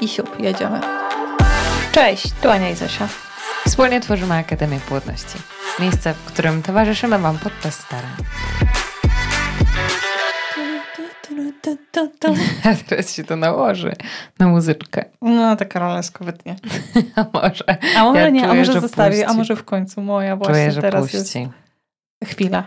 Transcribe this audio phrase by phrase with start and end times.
[0.00, 0.80] I siup, jedziemy.
[1.92, 3.08] Cześć, tu Ania i Zosia.
[3.66, 5.38] Wspólnie tworzymy Akademię Płodności.
[5.78, 8.10] Miejsce, w którym towarzyszymy Wam podczas starań.
[12.64, 13.92] A teraz się to nałoży
[14.38, 15.04] na muzyczkę.
[15.22, 16.56] No, ta Karolesko wytnie.
[17.16, 17.64] A może.
[17.96, 19.38] A może Ja nie, a czuję, może że zostawi, a puści.
[19.38, 21.16] może w końcu moja właśnie Czuję, że teraz puści.
[21.16, 22.64] jest chwila.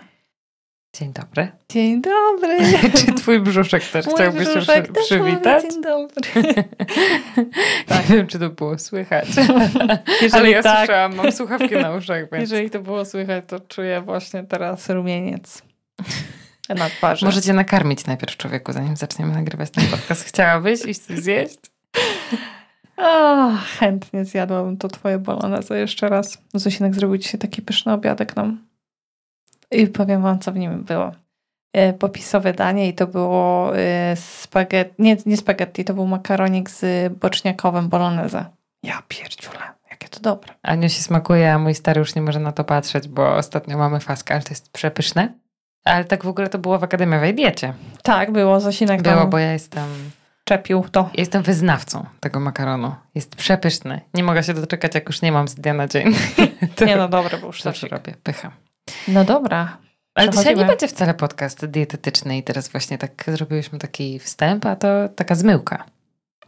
[0.93, 1.51] Dzień dobry.
[1.69, 2.57] Dzień dobry.
[3.05, 5.63] Czy twój brzuszek też Mój chciałbyś się przy, przywitać?
[5.63, 6.21] Dzień dobry.
[8.09, 9.27] Nie wiem, czy to było słychać.
[10.21, 13.59] Jeżeli Ale ja tak, słyszałam, mam słuchawki na uszach, więc jeżeli to było słychać, to
[13.59, 15.61] czuję właśnie teraz rumieniec
[16.69, 17.25] na twarzy.
[17.25, 20.23] możecie nakarmić najpierw człowieku, zanim zaczniemy nagrywać ten podcast.
[20.23, 21.59] Chciałabyś iść coś zjeść?
[22.97, 26.37] O, chętnie zjadłabym to twoje bolognese jeszcze raz.
[26.53, 28.70] Zosinek zrobił dzisiaj taki pyszny obiadek nam.
[29.71, 31.11] I powiem wam, co w nim było.
[31.73, 37.13] E, Popisowe danie i to było e, spaghetti, nie, nie spaghetti, to był makaronik z
[37.13, 38.45] boczniakowym bolognese.
[38.83, 39.59] Ja pierdziule,
[39.91, 40.53] jakie to dobre.
[40.63, 43.99] Aniu się smakuje, a mój stary już nie może na to patrzeć, bo ostatnio mamy
[43.99, 45.33] faskę, ale to jest przepyszne.
[45.85, 47.73] Ale tak w ogóle to było w akademiowej diecie.
[48.03, 49.87] Tak, było, Zosinek Było, bo ja jestem,
[50.43, 50.99] czepił to.
[51.01, 52.95] ja jestem wyznawcą tego makaronu.
[53.15, 54.01] Jest przepyszny.
[54.13, 56.15] Nie mogę się doczekać, jak już nie mam z dnia na dzień.
[56.87, 57.91] Nie no, dobre był to sztosik.
[57.91, 58.51] robię, pycha.
[59.07, 59.77] No dobra.
[60.15, 64.75] Ale dzisiaj nie będzie wcale podcast dietetyczny i teraz właśnie tak zrobiłyśmy taki wstęp, a
[64.75, 65.85] to taka zmyłka.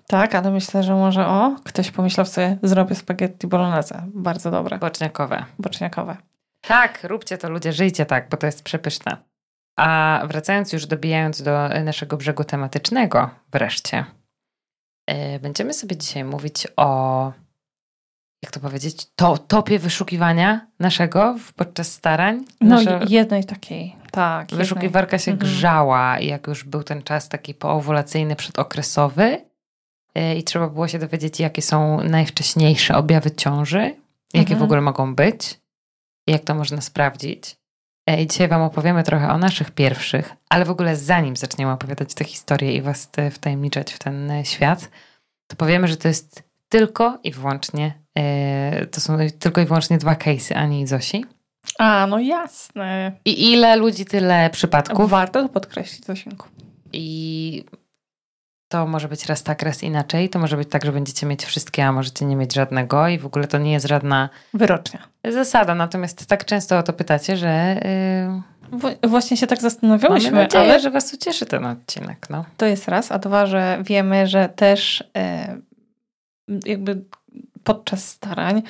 [0.07, 4.03] Tak, ale myślę, że może o, ktoś pomyślał sobie, zrobię spaghetti bolognese.
[4.13, 4.77] Bardzo dobre.
[4.77, 5.45] Boczniakowe.
[5.59, 6.17] Boczniakowe.
[6.61, 9.17] Tak, róbcie to ludzie, żyjcie tak, bo to jest przepyszne.
[9.79, 14.05] A wracając już, dobijając do naszego brzegu tematycznego wreszcie,
[15.07, 17.31] e, będziemy sobie dzisiaj mówić o,
[18.43, 22.45] jak to powiedzieć, to, topie wyszukiwania naszego podczas starań.
[22.61, 24.41] No Nasza jednej takiej, tak.
[24.51, 24.57] jednej.
[24.65, 25.51] wyszukiwarka się Mhm.
[25.51, 29.41] grzała jak już był ten czas taki poowulacyjny, przedokresowy
[30.15, 33.79] e, i trzeba było się dowiedzieć, jakie są najwcześniejsze objawy ciąży,
[34.33, 34.59] jakie Mhm.
[34.59, 35.59] w ogóle mogą być
[36.27, 37.55] i jak to można sprawdzić.
[38.09, 42.13] E, I dzisiaj Wam opowiemy trochę o naszych pierwszych, ale w ogóle zanim zaczniemy opowiadać
[42.13, 44.89] tę historię i Was e, wtajemniczać w ten e, świat,
[45.47, 48.02] to powiemy, że to jest tylko i wyłącznie,
[48.91, 51.25] to są tylko i wyłącznie dwa case'y Ani i Zosi.
[51.79, 53.11] A, no jasne.
[53.25, 55.09] I ile ludzi, tyle przypadków.
[55.09, 56.47] Warto to podkreślić, Zosinku.
[56.93, 57.65] I
[58.67, 60.29] to może być raz tak, raz inaczej.
[60.29, 63.25] To może być tak, że będziecie mieć wszystkie, a możecie nie mieć żadnego i w
[63.25, 64.99] ogóle to nie jest żadna Wyrocznia.
[65.29, 65.75] zasada.
[65.75, 67.81] Natomiast tak często o to pytacie, że
[69.01, 72.29] yy, właśnie się tak mamy zastanawiałyśmy, nadzieję, ale że was ucieszy ten odcinek.
[72.29, 72.45] No.
[72.57, 75.57] to jest raz, a dwa, że wiemy, że też e,
[76.65, 77.01] jakby
[77.63, 78.61] podczas starań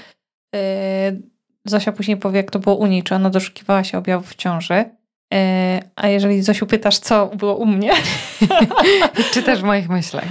[0.55, 1.11] e,
[1.65, 4.85] Zosia później powie, jak to było u niej, czy ona doszukiwała się objawów w ciąży.
[5.33, 7.91] E, a jeżeli Zosiu pytasz, co było u mnie,
[9.33, 10.27] Czy też w moich myślach.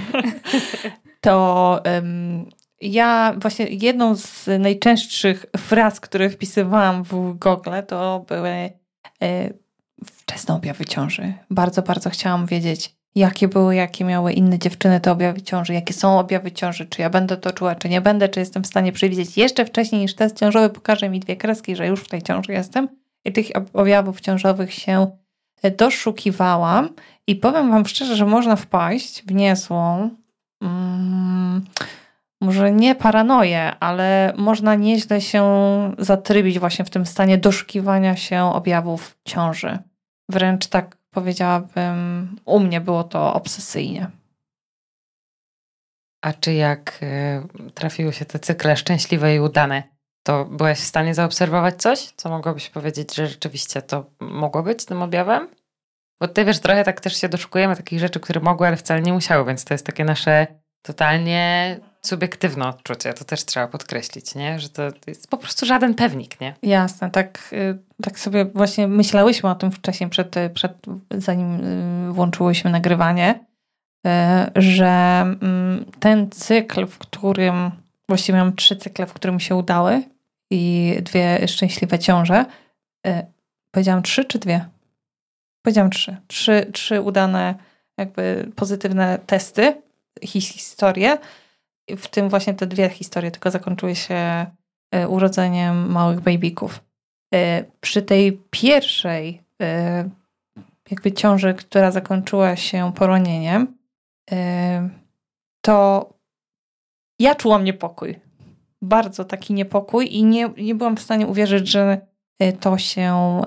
[1.21, 2.49] to em,
[2.81, 8.69] ja właśnie jedną z najczęstszych fraz, które wpisywałam w Google, to były e,
[10.05, 11.33] wczesne objawy ciąży.
[11.49, 16.19] Bardzo, bardzo chciałam wiedzieć, jakie były, jakie miały inne dziewczyny te objawy ciąży, jakie są
[16.19, 19.37] objawy ciąży, czy ja będę to czuła, czy nie będę, czy jestem w stanie przewidzieć
[19.37, 20.69] jeszcze wcześniej niż test ciążowy?
[20.69, 22.87] Pokaże mi dwie kreski, że już w tej ciąży jestem.
[23.25, 25.07] I tych ob- objawów ciążowych się
[25.61, 26.89] e, doszukiwałam.
[27.27, 30.09] I powiem Wam szczerze, że można wpaść w niezłą
[30.61, 31.65] mm,
[32.41, 35.43] może nie paranoję, ale można nieźle się
[35.97, 39.77] zatrybić właśnie w tym stanie doszukiwania się objawów ciąży.
[40.29, 44.11] Wręcz tak powiedziałabym, u mnie było to obsesyjnie.
[46.21, 49.83] A czy jak y, trafiły się te cykle szczęśliwe i udane,
[50.23, 55.01] to byłaś w stanie zaobserwować coś, co mogłabyś powiedzieć, że rzeczywiście to mogło być tym
[55.01, 55.47] objawem?
[56.21, 59.13] Bo ty wiesz, trochę tak też się doszukujemy takich rzeczy, które mogły, ale wcale nie
[59.13, 60.47] musiały, więc to jest takie nasze
[60.81, 63.13] totalnie subiektywne odczucie.
[63.13, 64.59] To też trzeba podkreślić, nie?
[64.59, 66.55] Że to jest po prostu żaden pewnik, nie?
[66.61, 70.73] Jasne, tak, y, tak sobie właśnie myślałyśmy o tym wcześniej, przed, przed,
[71.11, 71.63] zanim
[72.09, 73.39] y, włączyłyśmy nagrywanie,
[74.07, 74.09] y,
[74.61, 77.71] że mm, ten cykl, w którym
[78.09, 80.03] właściwie mam trzy cykle, w którym się udały
[80.51, 82.45] i dwie szczęśliwe ciąże.
[83.07, 83.25] y,
[83.71, 84.65] Powiedziałam trzy czy dwie?
[85.61, 86.17] Powiedziałam trzy.
[86.27, 87.55] Trzy, trzy udane
[87.97, 89.81] jakby pozytywne testy,
[90.21, 91.17] his- historie.
[91.89, 94.15] W tym właśnie te dwie historie tylko zakończyły się
[94.91, 96.83] e, urodzeniem małych babyków.
[97.33, 100.09] E, Przy tej pierwszej e,
[100.91, 103.77] jakby ciąży, która zakończyła się poronieniem,
[105.61, 106.09] to
[107.19, 108.19] ja czułam niepokój.
[108.81, 112.01] Bardzo taki niepokój i nie, nie byłam w stanie uwierzyć, że
[112.59, 113.41] to się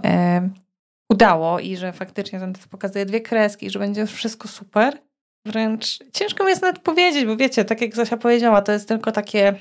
[1.12, 4.98] udało i że faktycznie ten pokazuje dwie kreski, że będzie wszystko super.
[5.46, 9.12] Wręcz ciężko mi jest nawet powiedzieć, bo wiecie, tak jak Zosia powiedziała, to jest tylko
[9.12, 9.54] takie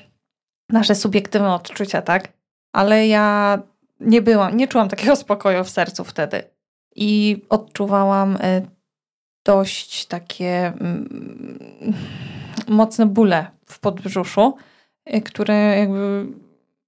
[0.68, 2.32] nasze subiektywne odczucia, tak?
[2.72, 3.58] Ale ja
[4.00, 6.42] nie byłam, nie czułam takiego spokoju w sercu wtedy.
[6.96, 8.62] I odczuwałam e,
[9.44, 11.94] dość takie mm,
[12.68, 14.56] mocne bóle w podbrzuszu,
[15.04, 16.26] e, które jakby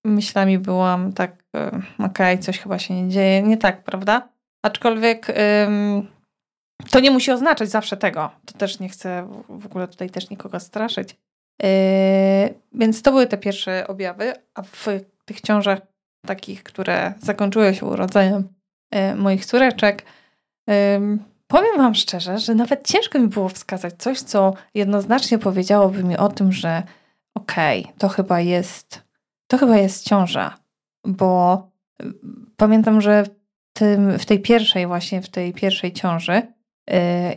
[0.04, 1.68] myślami byłam tak, e,
[1.98, 4.28] okej, okay, coś chyba się nie dzieje, nie tak, prawda?
[4.62, 5.26] Aczkolwiek
[6.90, 8.30] to nie musi oznaczać zawsze tego.
[8.46, 11.16] To też nie chcę w ogóle tutaj też nikogo straszyć.
[12.72, 14.86] Więc to były te pierwsze objawy, a w
[15.24, 15.78] tych ciążach
[16.26, 18.48] takich, które zakończyły się urodzeniem
[19.16, 20.04] moich córeczek,
[21.48, 26.28] Powiem Wam szczerze, że nawet ciężko mi było wskazać coś, co jednoznacznie powiedziałoby mi o
[26.28, 26.82] tym, że
[27.34, 29.02] okej, okay, to chyba jest,
[29.46, 30.58] to chyba jest ciąża,
[31.04, 31.62] bo
[32.02, 32.12] y,
[32.56, 33.28] pamiętam, że w,
[33.72, 36.57] tym, w tej pierwszej właśnie, w tej pierwszej ciąży yy,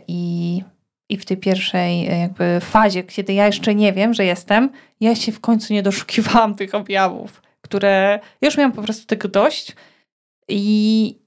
[0.08, 0.62] i,
[1.08, 4.70] i w tej pierwszej y, jakby fazie, kiedy ja jeszcze nie wiem, że jestem,
[5.00, 9.76] ja się w końcu nie doszukiwałam tych objawów, które już miałam po prostu tego dość
[10.48, 11.18] i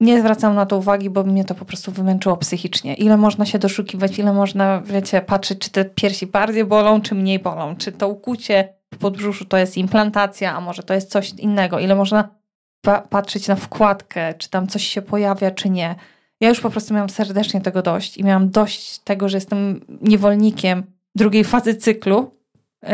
[0.00, 2.94] nie zwracam na to uwagi, bo mnie to po prostu wymęczyło psychicznie.
[2.94, 7.38] Ile można się doszukiwać, ile można, wiecie, patrzeć, czy te piersi bardziej bolą, czy mniej
[7.38, 11.78] bolą, czy to ukucie w podbrzuszu to jest implantacja, a może to jest coś innego.
[11.78, 12.28] Ile można
[12.80, 15.94] pa patrzeć na wkładkę, czy tam coś się pojawia, czy nie.
[16.40, 20.82] Ja już po prostu miałam serdecznie tego dość i miałam dość tego, że jestem niewolnikiem
[21.14, 22.30] drugiej fazy cyklu,
[22.82, 22.90] yy,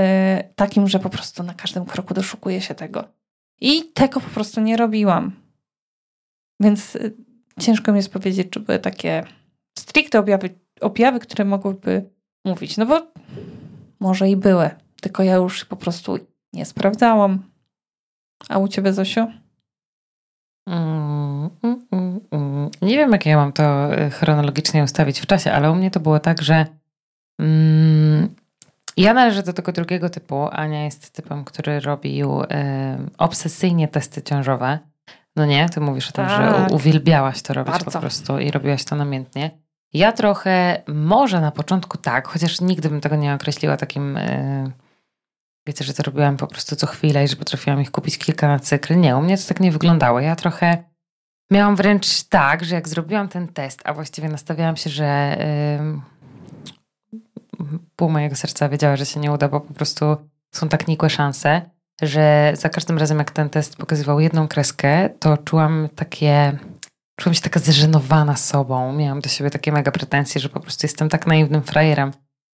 [0.54, 3.04] takim, że po prostu na każdym kroku doszukuję się tego.
[3.60, 5.32] I tego po prostu nie robiłam.
[6.60, 7.16] Więc y,
[7.60, 9.24] ciężko mi jest powiedzieć, czy były takie
[9.78, 10.50] stricte objawy,
[10.80, 12.10] objawy, które mogłyby
[12.44, 12.76] mówić.
[12.76, 13.12] No bo
[14.00, 14.70] może i były,
[15.00, 16.18] tylko ja już po prostu
[16.52, 17.42] nie sprawdzałam.
[18.48, 19.26] A u ciebie, Zosiu?
[20.68, 21.03] Mm.
[22.84, 26.00] Nie wiem, jak ja mam to y, chronologicznie ustawić w czasie, ale u mnie to
[26.00, 26.66] było tak, że
[27.40, 28.34] mm,
[28.96, 30.48] ja należę do tego drugiego typu.
[30.52, 32.46] Ania jest typem, który robił y,
[33.18, 34.78] obsesyjnie testy ciążowe.
[35.36, 36.68] No nie, ty mówisz o tym, tak.
[36.68, 37.90] że uwielbiałaś to robić Bardzo.
[37.90, 39.50] po prostu i robiłaś to namiętnie.
[39.92, 44.70] Ja trochę, może na początku tak, chociaż nigdy bym tego nie określiła takim, yy,
[45.66, 48.58] wiecie, że to robiłam po prostu co chwilę i że potrafiłam ich kupić kilka na
[48.58, 48.96] cykl.
[48.96, 50.20] Nie, u mnie to tak nie wyglądało.
[50.20, 50.84] Ja trochę
[51.50, 55.36] miałam wręcz tak, że jak zrobiłam ten test, a właściwie nastawiałam się, że
[57.60, 60.16] yy, pół mojego serca wiedziała, że się nie uda, bo po prostu
[60.54, 61.62] są tak nikłe szanse,
[62.02, 66.58] że za każdym razem, jak ten test pokazywał jedną kreskę, to czułam takie.
[67.20, 68.92] Czułam się taka zażenowana sobą.
[68.92, 72.12] Miałam do siebie takie mega pretensje, że po prostu jestem tak naiwnym frajerem,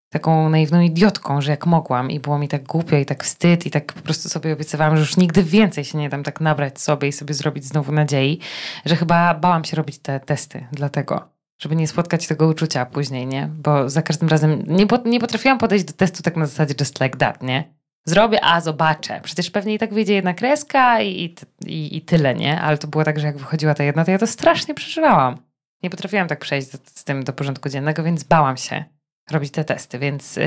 [0.09, 3.71] taką naiwną idiotką, że jak mogłam i było mi tak głupio i tak wstyd i
[3.71, 7.07] tak po prostu sobie obiecywałam, że już nigdy więcej się nie dam tak nabrać sobie
[7.07, 8.39] i sobie zrobić znowu nadziei,
[8.85, 11.29] że chyba bałam się robić te testy dlatego
[11.61, 13.49] żeby nie spotkać tego uczucia później, nie?
[13.53, 17.17] Bo za każdym razem nie, nie potrafiłam podejść do testu tak na zasadzie just like
[17.17, 17.79] that, nie?
[18.05, 19.21] zrobię, a zobaczę.
[19.23, 21.35] Przecież pewnie i tak wyjdzie jedna kreska i,
[21.65, 22.61] i, i tyle, nie?
[22.61, 25.37] Ale to było tak, że jak wychodziła ta jedna, to ja to strasznie przeżywałam.
[25.83, 28.83] Nie potrafiłam tak przejść z, z tym do porządku dziennego, więc bałam się
[29.31, 30.45] robić te testy, więc yy,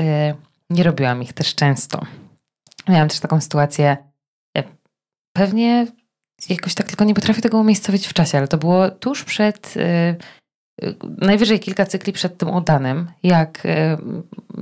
[0.69, 2.05] nie robiłam ich też często.
[2.89, 3.97] Miałam też taką sytuację,
[4.55, 4.63] yy,
[5.33, 5.87] pewnie
[6.49, 10.15] jakoś tak tylko nie potrafię tego umiejscowić w czasie, ale to było tuż przed yy,
[11.17, 13.97] najwyżej kilka cykli przed tym udanym, jak e,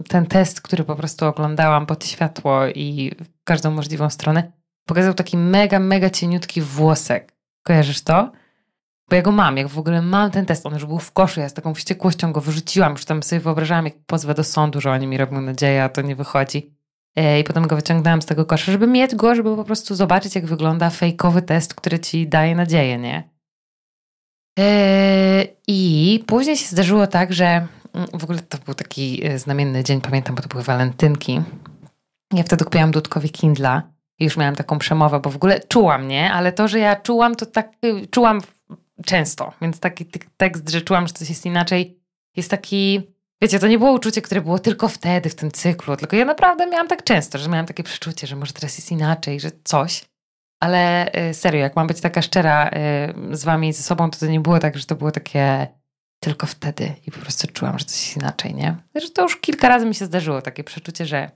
[0.07, 3.11] ten test, który po prostu oglądałam pod światło i
[3.43, 4.51] każdą możliwą stronę,
[4.87, 7.33] pokazał taki mega, mega cieniutki włosek.
[7.65, 8.31] Kojarzysz to?
[9.11, 11.39] Bo ja go mam, jak w ogóle mam ten test, on już był w koszu,
[11.39, 14.91] ja z taką wściekłością go wyrzuciłam, już tam sobie wyobrażałam, jak pozwę do sądu, że
[14.91, 16.73] oni mi robią nadzieję, a to nie wychodzi.
[17.15, 20.35] E, I potem go wyciągnęłam z tego kosza, żeby mieć go, żeby po prostu zobaczyć,
[20.35, 23.29] jak wygląda fejkowy test, który ci daje nadzieję, nie?
[24.59, 29.83] E, I później się zdarzyło tak, że mm, w ogóle to był taki e, znamienny
[29.83, 31.41] dzień, pamiętam, bo to były walentynki.
[32.33, 33.83] Ja wtedy kupiłam Dudkowi Kindla
[34.19, 36.33] i już miałam taką przemowę, bo w ogóle czułam, nie?
[36.33, 38.41] Ale to, że ja czułam, to tak y, czułam
[39.05, 40.05] często, więc taki
[40.37, 41.99] tekst, że czułam, że coś jest inaczej,
[42.35, 43.01] jest taki,
[43.41, 46.67] wiecie, to nie było uczucie, które było tylko wtedy, w tym cyklu, tylko ja naprawdę
[46.67, 50.05] miałam tak często, że miałam takie przeczucie, że może teraz jest inaczej, że coś.
[50.59, 52.69] Ale y, serio, jak mam być taka szczera
[53.31, 55.67] y, z wami i ze sobą, to to nie było tak, że to było takie
[56.19, 58.75] tylko wtedy i po prostu czułam, że coś jest inaczej, nie?
[58.95, 61.31] Że to już kilka razy mi się zdarzyło, takie przeczucie, że,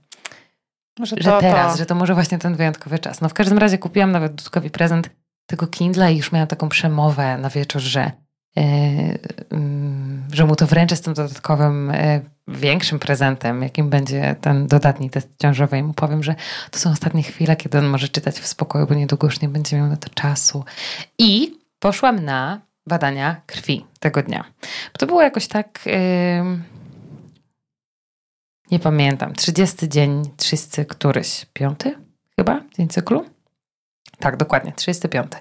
[1.00, 1.77] że, że teraz, to.
[1.77, 3.22] że to może właśnie ten wyjątkowy czas.
[3.22, 5.10] No w każdym razie kupiłam nawet Dudkowi prezent
[5.45, 8.11] tego Kindla i już miałam taką przemowę na wieczór, że
[8.57, 9.17] E,
[9.51, 15.09] mm, że mu to wręczę z tym dodatkowym, e, większym prezentem, jakim będzie ten dodatni
[15.09, 15.77] test ciążowy.
[15.77, 16.35] I mu powiem, że
[16.71, 19.77] to są ostatnie chwile, kiedy on może czytać w spokoju, bo niedługo już nie będzie
[19.77, 20.63] miał na to czasu.
[21.19, 24.43] I poszłam na badania krwi tego dnia.
[24.93, 25.79] Bo to było jakoś tak.
[25.85, 25.93] Yy,
[28.71, 29.33] nie pamiętam.
[29.33, 31.95] 30 dzień, 30 któryś, piąty
[32.39, 33.34] chyba, dzień cyklu?
[34.19, 35.31] Tak, dokładnie, 35.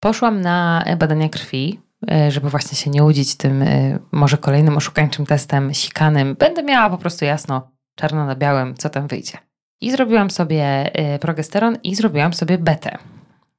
[0.00, 5.26] Poszłam na badania krwi, e, żeby właśnie się nie łudzić tym e, może kolejnym oszukańczym
[5.26, 6.34] testem sikanym.
[6.38, 9.38] Będę miała po prostu jasno, czarno na białym, co tam wyjdzie.
[9.80, 12.98] I zrobiłam sobie e, progesteron i zrobiłam sobie betę.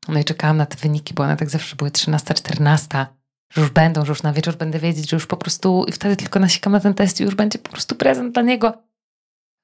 [0.08, 3.06] No i czekałam na te wyniki, bo one tak zawsze były 13, 14,
[3.54, 6.16] że już będą, że już na wieczór będę wiedzieć, że już po prostu i wtedy
[6.16, 8.74] tylko nasikam na ten test i już będzie po prostu prezent dla niego.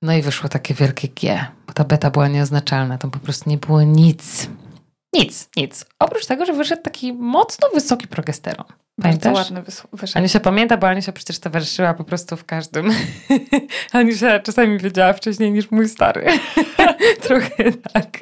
[0.01, 3.57] No i wyszło takie wielkie G, bo ta beta była nieoznaczalna, tam po prostu nie
[3.57, 4.49] było nic.
[5.13, 5.85] Nic, nic.
[5.99, 8.65] Oprócz tego, że wyszedł taki mocno wysoki progesteron.
[9.01, 9.33] Pamiętasz?
[9.33, 10.17] Bardzo ładny wyszedł.
[10.17, 12.89] Aniusia pamięta, bo Aniusia przecież towarzyszyła po prostu w każdym.
[13.93, 16.25] Aniusia czasami wiedziała wcześniej niż mój stary.
[17.27, 18.19] Trochę tak.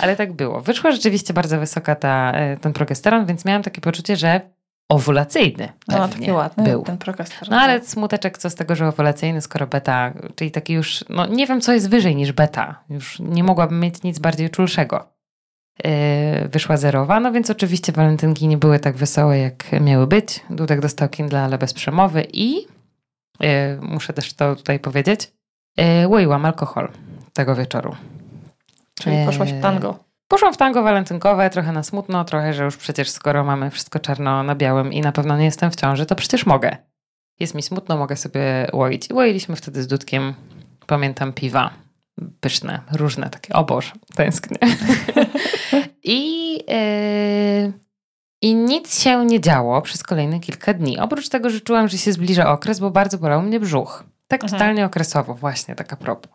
[0.00, 0.60] Ale tak było.
[0.60, 4.40] Wyszła rzeczywiście bardzo wysoka ta, e, ten progesteron, więc miałam takie poczucie, że
[4.88, 5.72] owulacyjny.
[5.88, 6.82] No, taki ładny był.
[6.82, 7.50] ten progesteron.
[7.50, 11.46] No ale smuteczek co z tego, że owulacyjny, skoro beta, czyli taki już, no nie
[11.46, 12.84] wiem co jest wyżej niż beta.
[12.90, 15.12] Już nie mogłabym mieć nic bardziej czulszego.
[15.84, 20.40] Yy, wyszła zerowa, no więc oczywiście walentynki nie były tak wesołe, jak miały być.
[20.50, 23.48] Dudek dostał Kindle, ale bez przemowy i yy,
[23.80, 25.32] muszę też to tutaj powiedzieć,
[25.76, 26.88] yy, łoiłam alkohol
[27.32, 27.96] tego wieczoru.
[29.00, 29.98] Czyli poszłaś w tango.
[30.28, 34.42] Poszłam w tango walentynkowe, trochę na smutno, trochę, że już przecież skoro mamy wszystko czarno
[34.42, 36.76] na białym i na pewno nie jestem w ciąży, to przecież mogę.
[37.40, 39.10] Jest mi smutno, mogę sobie łoić.
[39.10, 40.34] I łoiliśmy wtedy z Dudkiem,
[40.86, 41.70] pamiętam, piwa
[42.40, 43.54] pyszne, różne takie.
[43.54, 44.58] O Boże, tęsknię.
[46.04, 47.72] I, yy,
[48.42, 50.98] I nic się nie działo przez kolejne kilka dni.
[50.98, 54.04] Oprócz tego, że czułam, że się zbliża okres, bo bardzo bolał mnie brzuch.
[54.28, 54.58] Tak mhm.
[54.60, 56.32] totalnie okresowo, właśnie, taka propos.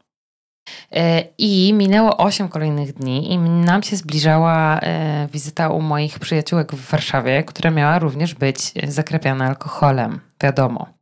[0.92, 6.72] E, I minęło 8 kolejnych dni i nam się zbliżała e, wizyta u moich przyjaciółek
[6.76, 10.97] w Warszawie, która miała również być zakrepiana alkoholem, wiadomo.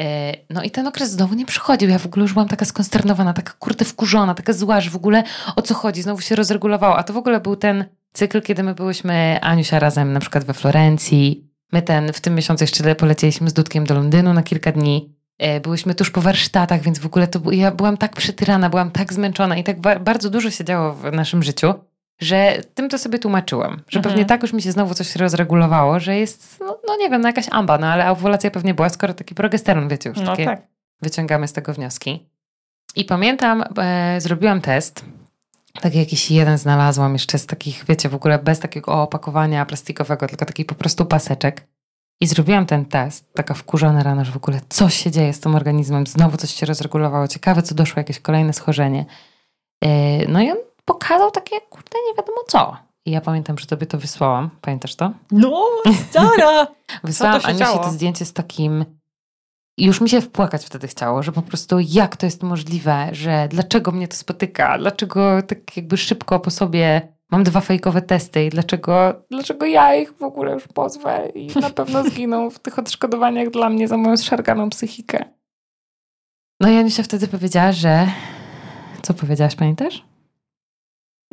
[0.00, 1.88] E, no i ten okres znowu nie przychodził.
[1.88, 5.22] Ja w ogóle już byłam taka skonsternowana, taka kurde wkurzona, taka zła, że w ogóle
[5.56, 6.96] o co chodzi, znowu się rozregulowało.
[6.96, 10.54] A to w ogóle był ten cykl, kiedy my byłyśmy, Aniusia, razem na przykład we
[10.54, 11.50] Florencji.
[11.72, 15.14] My ten, w tym miesiącu jeszcze polecieliśmy z Dudkiem do Londynu na kilka dni.
[15.38, 19.12] E, byłyśmy tuż po warsztatach, więc w ogóle to ja byłam tak przytyrana, byłam tak
[19.12, 21.74] zmęczona i tak ba bardzo dużo się działo w naszym życiu,
[22.18, 23.82] że tym to sobie tłumaczyłam.
[23.88, 24.02] Że mhm.
[24.02, 27.28] pewnie tak już mi się znowu coś rozregulowało, że jest, no, no nie wiem, no
[27.28, 30.62] jakaś amba, no ale owulacja pewnie była, skoro taki progesteron, wiecie już, no takie tak.
[31.02, 32.26] wyciągamy z tego wnioski.
[32.96, 35.04] I pamiętam, e, zrobiłam test,
[35.80, 40.46] taki jakiś jeden znalazłam jeszcze z takich, wiecie, w ogóle bez takiego opakowania plastikowego, tylko
[40.46, 41.66] taki po prostu paseczek.
[42.20, 45.54] I zrobiłam ten test, taka wkurzona rano, że w ogóle coś się dzieje z tym
[45.54, 49.04] organizmem, znowu coś się rozregulowało, ciekawe co doszło, jakieś kolejne schorzenie.
[49.84, 49.88] E,
[50.28, 52.76] no i on pokazał takie, kurde, nie wiadomo co.
[53.06, 54.50] I ja pamiętam, że tobie to wysłałam.
[54.60, 55.12] Pamiętasz to?
[55.30, 55.66] No,
[56.08, 56.66] stara!
[57.04, 57.40] Wysłałam
[57.82, 58.84] to zdjęcie z takim...
[59.78, 63.92] Już mi się wpłakać wtedy chciało, że po prostu jak to jest możliwe, że dlaczego
[63.92, 69.14] mnie to spotyka, dlaczego tak jakby szybko po sobie mam dwa fejkowe testy i dlaczego,
[69.30, 73.70] dlaczego ja ich w ogóle już pozwę i na pewno zginą w tych odszkodowaniach dla
[73.70, 75.24] mnie za moją zszarganą psychikę.
[76.60, 78.06] No i Aniusia wtedy powiedziała, że...
[79.02, 80.04] Co powiedziałaś, pamiętasz?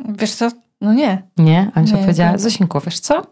[0.08, 0.48] Wiesz co?
[0.80, 1.22] No nie.
[1.36, 1.70] Nie?
[1.74, 2.38] Aniusia nie, powiedziała, nie.
[2.38, 3.22] Zosinku, wiesz co?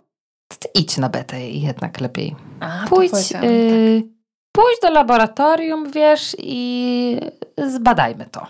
[0.59, 2.37] Ty idź na betę jednak lepiej.
[2.61, 3.43] A, pójdź, y, tak.
[4.53, 7.21] pójdź do laboratorium, wiesz, i
[7.67, 8.47] zbadajmy to.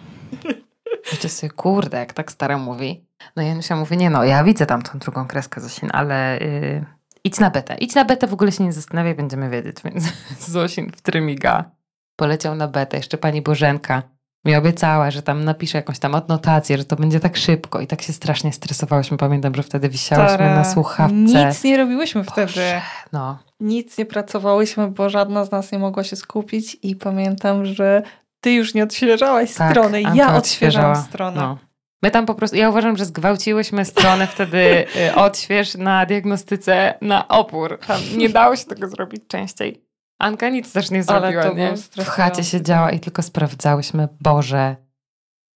[1.13, 3.05] Wiecie sobie, kurde, jak tak stara mówi.
[3.37, 6.85] No i Janusia mówi, nie no, ja widzę tam tą drugą kreskę Zosin, ale yy,
[7.25, 7.75] idź na betę.
[7.75, 9.77] Idź na betę, w ogóle się nie zastanawiaj, będziemy wiedzieć.
[9.85, 10.05] Więc
[10.53, 11.71] Zosin w trymiga
[12.17, 12.97] poleciał na betę.
[12.97, 14.03] Jeszcze pani Bożenka
[14.45, 18.03] mi obiecała, że tam napisze jakąś tam odnotację, że to będzie tak szybko i tak
[18.03, 19.17] się strasznie stresowałyśmy.
[19.17, 21.15] Pamiętam, że wtedy wisiałyśmy Tara, na słuchawce.
[21.15, 22.81] Nic nie robiłyśmy Boże, wtedy.
[23.13, 23.39] No.
[23.61, 28.03] Nic nie pracowałyśmy, bo żadna z nas nie mogła się skupić i pamiętam, że
[28.41, 31.41] ty już nie odświeżałaś tak, strony, Anka ja odświeżałam stronę.
[31.41, 31.59] No.
[32.03, 34.59] My tam po prostu, ja uważam, że zgwałciłyśmy stronę wtedy
[35.09, 37.79] y, odśwież na diagnostyce na opór.
[37.87, 39.90] Tam nie dało się tego zrobić częściej.
[40.21, 41.75] Anka nic też nie zrobiła, nie?
[41.97, 44.77] W chacie siedziała i tylko sprawdzałyśmy, Boże.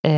[0.07, 0.13] Yy,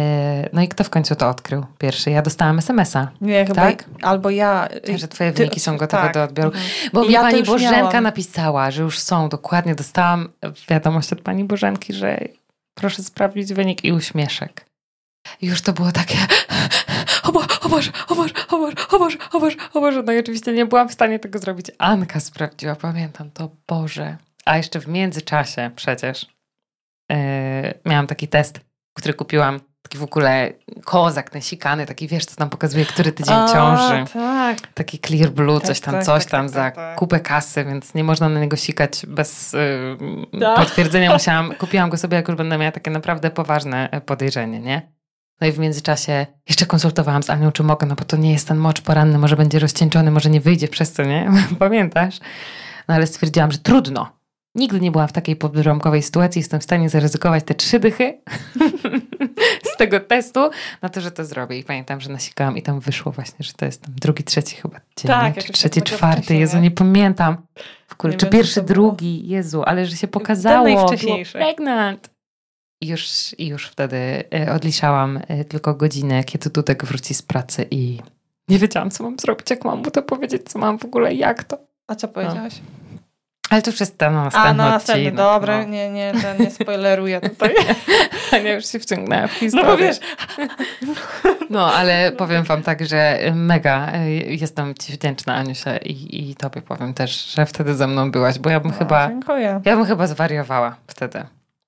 [0.52, 2.10] no i kto w końcu to odkrył pierwszy?
[2.10, 3.10] Ja dostałam SMS-a.
[3.20, 3.84] Nie, chyba tak?
[4.02, 4.68] albo ja.
[4.86, 6.14] Tak, że twoje wyniki ty, są gotowe tak.
[6.14, 6.48] do odbioru.
[6.48, 6.66] Mhm.
[6.92, 8.02] Bo mi ja pani Bożenka miałam.
[8.02, 9.74] napisała, że już są, dokładnie.
[9.74, 10.28] Dostałam
[10.68, 12.18] wiadomość od pani Bożenki, że
[12.74, 14.66] proszę sprawdzić wynik i uśmieszek.
[15.40, 16.18] I już to było takie
[17.22, 20.02] o, Bo, o Boże, o Boże, o Boże, o Boże, o Boże, o Boże.
[20.02, 21.66] No i oczywiście nie byłam w stanie tego zrobić.
[21.78, 24.16] Anka sprawdziła, pamiętam to, Boże.
[24.46, 26.26] A jeszcze w międzyczasie przecież
[27.10, 27.16] yy,
[27.84, 28.60] miałam taki test,
[28.94, 30.52] który kupiłam Taki w ogóle
[30.84, 34.12] kozak nasikany, taki wiesz, co tam pokazuje, który tydzień A, ciąży.
[34.12, 34.58] tak.
[34.74, 37.64] Taki clear blue, Tak, coś tam, tak, coś tak, tam tak, za tak, kupę kasy,
[37.64, 39.96] więc nie można na niego sikać bez y,
[40.40, 40.56] Tak.
[40.56, 41.12] potwierdzenia.
[41.18, 44.92] Musiałam, kupiłam go sobie, jak już będę miała takie naprawdę poważne e, podejrzenie, nie?
[45.40, 48.48] No i w międzyczasie jeszcze konsultowałam z Anią, czy mogę, no bo to nie jest
[48.48, 51.30] ten mocz poranny, może będzie rozcieńczony, może nie wyjdzie przez to, nie?
[51.58, 52.18] Pamiętasz?
[52.88, 54.15] No ale stwierdziłam, że trudno.
[54.56, 58.18] Nigdy nie byłam w takiej podrąbkowej sytuacji, jestem w stanie zaryzykować te trzy dychy
[59.75, 60.50] z tego testu
[60.82, 61.58] na to, że to zrobię.
[61.58, 64.76] I pamiętam, że nasikałam i tam wyszło właśnie, że to jest tam drugi, trzeci chyba
[64.96, 66.70] dzień, Tak, czy tak trzeci, mega czwarty, Jezu, nie?
[66.70, 67.36] pamiętam.
[67.88, 71.32] W ogóle, Nie czy pierwszy, drugi, Jezu, ale że się pokazało, było najwcześniejszy.
[71.32, 72.10] pregnant.
[72.82, 73.96] I już, I już wtedy
[74.34, 77.98] e, odliczałam e, tylko godzinę, kiedy Dudek wróci z pracy i
[78.48, 81.44] nie wiedziałam, co mam zrobić, jak mam mu to powiedzieć, co mam w ogóle, jak
[81.44, 81.58] to.
[81.88, 82.54] A co powiedziałaś?
[83.50, 85.14] Ale to jest ten A, następny no następny, odcinek.
[85.14, 85.64] dobra, no.
[85.64, 87.54] nie, nie, ten nie spoileruję tutaj.
[88.32, 89.66] Ania już się wciągnęła w No historię.
[89.66, 89.96] bo wiesz,
[91.50, 96.62] No, ale powiem wam tak, że mega e, jestem ci wdzięczna, Aniusia, i, i tobie
[96.62, 99.60] powiem też, że wtedy ze mną byłaś, bo ja bym no, chyba, Dziękuję.
[99.64, 101.22] ja bym chyba zwariowała wtedy.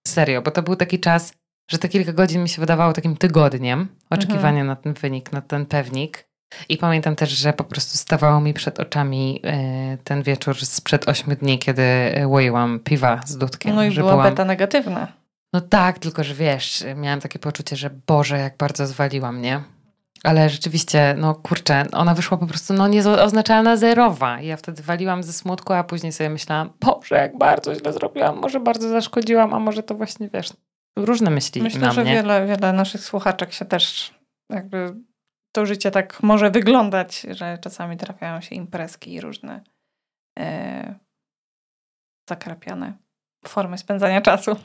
[0.08, 1.32] Serio, bo to był taki czas,
[1.70, 5.66] że te kilka godzin mi się wydawało takim tygodniem oczekiwania na ten wynik, na ten
[5.66, 6.27] pewnik.
[6.69, 11.37] I pamiętam też, że po prostu stawało mi przed oczami e, ten wieczór sprzed ośmiu
[11.37, 13.75] dni, kiedy e, łoiłam piwa z Dudkiem.
[13.75, 15.09] No i że była byłam- beta negatywna.
[15.52, 19.61] no tak, tylko że wiesz, miałam takie poczucie, że Boże, jak bardzo zwaliłam, nie?
[20.25, 24.40] Ale rzeczywiście, no kurczę, ona wyszła po prostu no nieoznaczalna zerowa.
[24.40, 28.61] Ja wtedy waliłam ze smutku, a później sobie myślałam, Boże, jak bardzo źle zrobiłam, może
[28.61, 30.49] bardzo zaszkodziłam, a może to właśnie, wiesz,
[30.97, 32.12] różne myśli Myślę, na że mnie.
[32.12, 34.14] wiele, wiele naszych słuchaczek się też
[34.50, 34.95] jakby
[35.52, 39.61] to życie tak może wyglądać, że czasami trafiają się imprezki i różne
[40.38, 40.95] e,
[42.28, 42.93] zakrapiane
[43.47, 44.57] formy spędzania czasu.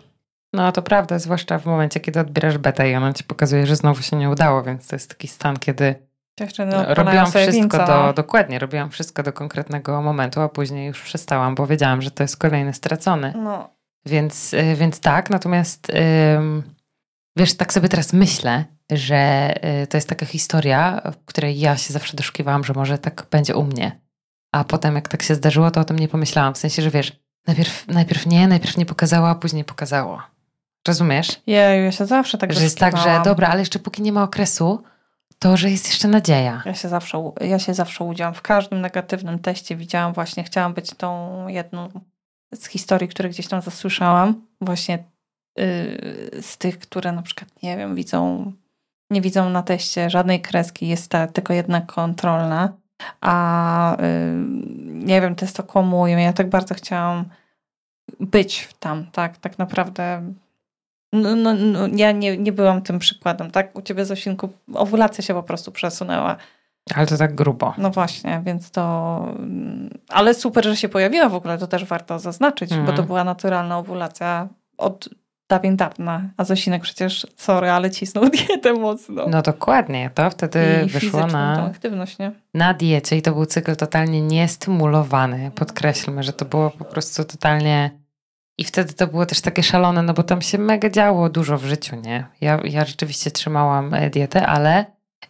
[0.54, 4.02] No to prawda, zwłaszcza w momencie, kiedy odbierasz betę i ona ci pokazuje, że znowu
[4.02, 5.96] się nie udało, więc to jest taki stan, kiedy
[6.42, 8.14] odpalają robiłam wszystko do, no.
[8.14, 12.38] dokładnie, robiłam wszystko do konkretnego momentu, a później już przestałam, bo wiedziałam, że to jest
[12.38, 13.34] kolejny stracony.
[13.36, 13.70] no.
[14.06, 15.92] Więc, y, więc tak, natomiast
[17.38, 21.94] wiesz, tak sobie teraz myślę, że y, to jest taka historia, w której ja się
[21.94, 24.00] zawsze doszukiwałam, że może tak będzie u mnie.
[24.52, 26.54] A potem jak tak się zdarzyło, to o tym nie pomyślałam.
[26.54, 27.12] W sensie, że wiesz,
[27.48, 30.22] najpierw, najpierw nie, najpierw nie pokazało, a później pokazało.
[30.88, 31.42] Rozumiesz?
[31.48, 34.24] Jeju, ja się zawsze tak że jest tak, że dobra, ale jeszcze póki nie ma
[34.24, 34.84] okresu,
[35.40, 36.64] to że jest jeszcze nadzieja.
[36.66, 38.34] Ja się zawsze, ja się zawsze udziałam.
[38.34, 41.90] W każdym negatywnym teście widziałam właśnie, chciałam być tą jedną
[42.54, 44.48] z historii, które gdzieś tam zasłyszałam.
[44.62, 45.04] Właśnie
[45.58, 48.52] yy, z tych, które na przykład, nie wiem, widzą,
[49.10, 52.74] nie widzą na teście żadnej kreski, jest ta tylko jedna kontrolna.
[53.22, 54.06] A yy,
[55.06, 56.18] nie wiem, test okłamują.
[56.18, 57.26] Ja tak bardzo chciałam
[58.20, 60.34] być tam, tak, tak naprawdę.
[61.14, 63.78] No, no, no, ja nie, nie byłam tym przykładem, tak?
[63.78, 66.36] U ciebie, Zosinku, owulacja się po prostu przesunęła.
[66.96, 67.74] Ale to tak grubo.
[67.78, 69.18] No właśnie, więc to...
[69.38, 72.86] mm, Ale super, że się pojawiła w ogóle, to też warto zaznaczyć, Mhm.
[72.92, 75.10] bo to była naturalna owulacja od
[75.50, 76.30] dawien dawna.
[76.38, 79.26] A Zosinek przecież, sorry, ale cisnął dietę mocno.
[79.28, 82.32] No dokładnie, to wtedy I wyszło na, aktywność, nie?
[82.54, 85.52] na diecie i to był cykl totalnie niestymulowany.
[85.56, 88.04] Podkreślmy, że to było po prostu totalnie...
[88.58, 91.66] I wtedy to było też takie szalone, no bo tam się mega działo dużo w
[91.66, 92.26] życiu, nie?
[92.42, 94.86] Ja, ja rzeczywiście trzymałam e, dietę, ale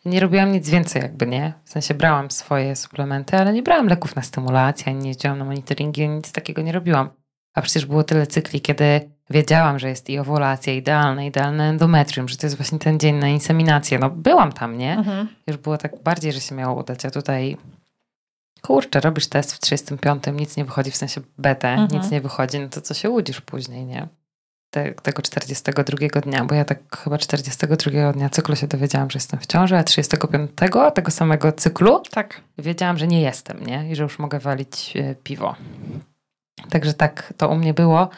[0.05, 1.53] nie robiłam nic więcej jakby, nie?
[1.63, 5.45] W sensie brałam swoje suplementy, ale nie brałam leków na stymulację, ani nie jeździłam na
[5.45, 7.09] monitoringi, nic takiego nie robiłam.
[7.53, 12.37] A przecież było tyle cykli, kiedy wiedziałam, że jest i owulacja idealna, idealne endometrium, że
[12.37, 13.99] to jest właśnie ten dzień na inseminację.
[13.99, 14.97] No byłam tam, nie?
[14.97, 15.27] Mhm.
[15.47, 17.57] Już było tak bardziej, że się miało udać, a tutaj
[18.61, 22.01] kurczę, robisz test w 35, nic nie wychodzi, w sensie betę, Mhm.
[22.01, 24.07] nic nie wychodzi, no to co się łudzisz później, nie?
[24.69, 29.39] Te, tego 42 dnia, bo ja tak chyba 42 dnia cyklu się dowiedziałam, że jestem
[29.39, 30.51] w ciąży, a 35
[30.93, 32.41] tego samego cyklu Tak.
[32.57, 33.89] wiedziałam, że nie jestem, nie?
[33.91, 35.55] I że już mogę walić e, piwo.
[36.69, 38.09] Także tak to u mnie było.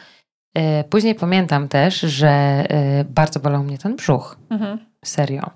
[0.56, 4.36] E, Później pamiętam też, że e, bardzo bolał mnie ten brzuch.
[4.50, 4.78] Mhm.
[5.04, 5.50] Serio.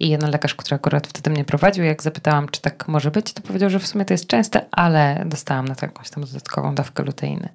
[0.00, 3.42] I jeden lekarz, który akurat wtedy mnie prowadził, jak zapytałam, czy tak może być, to
[3.42, 7.02] powiedział, że w sumie to jest częste, ale dostałam na to jakąś tam dodatkową dawkę
[7.02, 7.48] luteiny.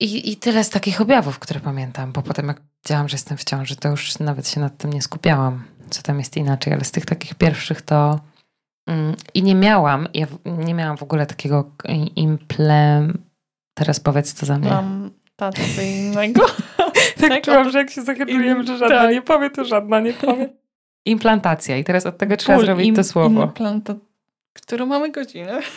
[0.00, 3.44] I, I tyle z takich objawów, które pamiętam, bo potem jak wiedziałam, że jestem w
[3.44, 6.90] ciąży, to już nawet się nad tym nie skupiałam, co tam jest inaczej, ale z
[6.90, 8.20] tych takich pierwszych to
[8.86, 11.70] mm, i nie miałam, ja nie miałam w ogóle takiego
[12.16, 13.24] implem...
[13.76, 14.70] Teraz powiedz co za mnie.
[14.70, 16.46] Mam tatę innego.
[17.20, 19.12] Tak czułam, że jak się zachętujemy, że żadna Tak.
[19.12, 20.48] nie powie, to żadna nie powie.
[21.04, 21.76] Implantacja.
[21.76, 23.42] I teraz od tego trzeba zrobić to słowo.
[23.42, 23.94] Implanta,
[24.52, 25.60] którą mamy godzinę.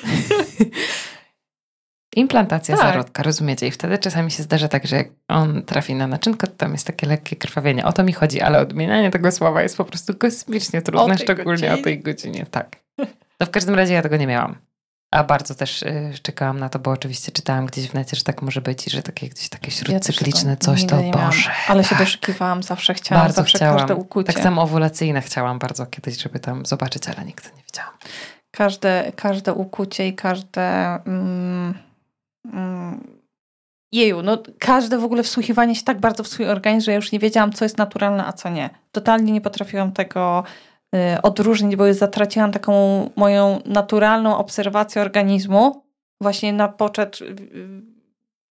[2.15, 2.85] Implantacja Tak.
[2.85, 3.67] zarodka, rozumiecie?
[3.67, 6.87] I wtedy czasami się zdarza tak, że jak on trafi na naczynkę, to tam jest
[6.87, 7.85] takie lekkie krwawienie.
[7.85, 11.51] O to mi chodzi, ale odmienianie tego słowa jest po prostu kosmicznie trudne, tej szczególnie
[11.51, 11.73] godzinie.
[11.73, 12.45] o tej godzinie.
[12.51, 12.75] Tak.
[13.39, 14.55] No w każdym razie ja tego nie miałam.
[15.11, 18.41] A bardzo też y, czekałam na to, bo oczywiście czytałam gdzieś w necie, że tak
[18.41, 21.01] może być i że takie gdzieś takie śródcykliczne też coś, to.
[21.01, 21.51] Boże.
[21.67, 21.99] Ale się tak.
[21.99, 23.77] doszukiwałam, zawsze chciałam, Bardzo zawsze chciałam.
[23.77, 24.33] każde ukucie.
[24.33, 27.93] Tak samo owulacyjne chciałam bardzo kiedyś, żeby tam zobaczyć, ale nigdy nie widziałam.
[28.51, 30.95] każde, każde ukucie i każde.
[31.05, 31.73] Mm,
[32.53, 33.17] mm,
[33.91, 37.11] jeju, no każde w ogóle wsłuchiwanie się tak bardzo w swój organizm, że ja już
[37.11, 38.69] nie wiedziałam, co jest naturalne, a co nie.
[38.91, 40.43] Totalnie nie potrafiłam tego
[41.23, 45.87] odróżnić, bo zatraciłam taką moją naturalną obserwację organizmu,
[46.21, 47.35] właśnie na poczet y,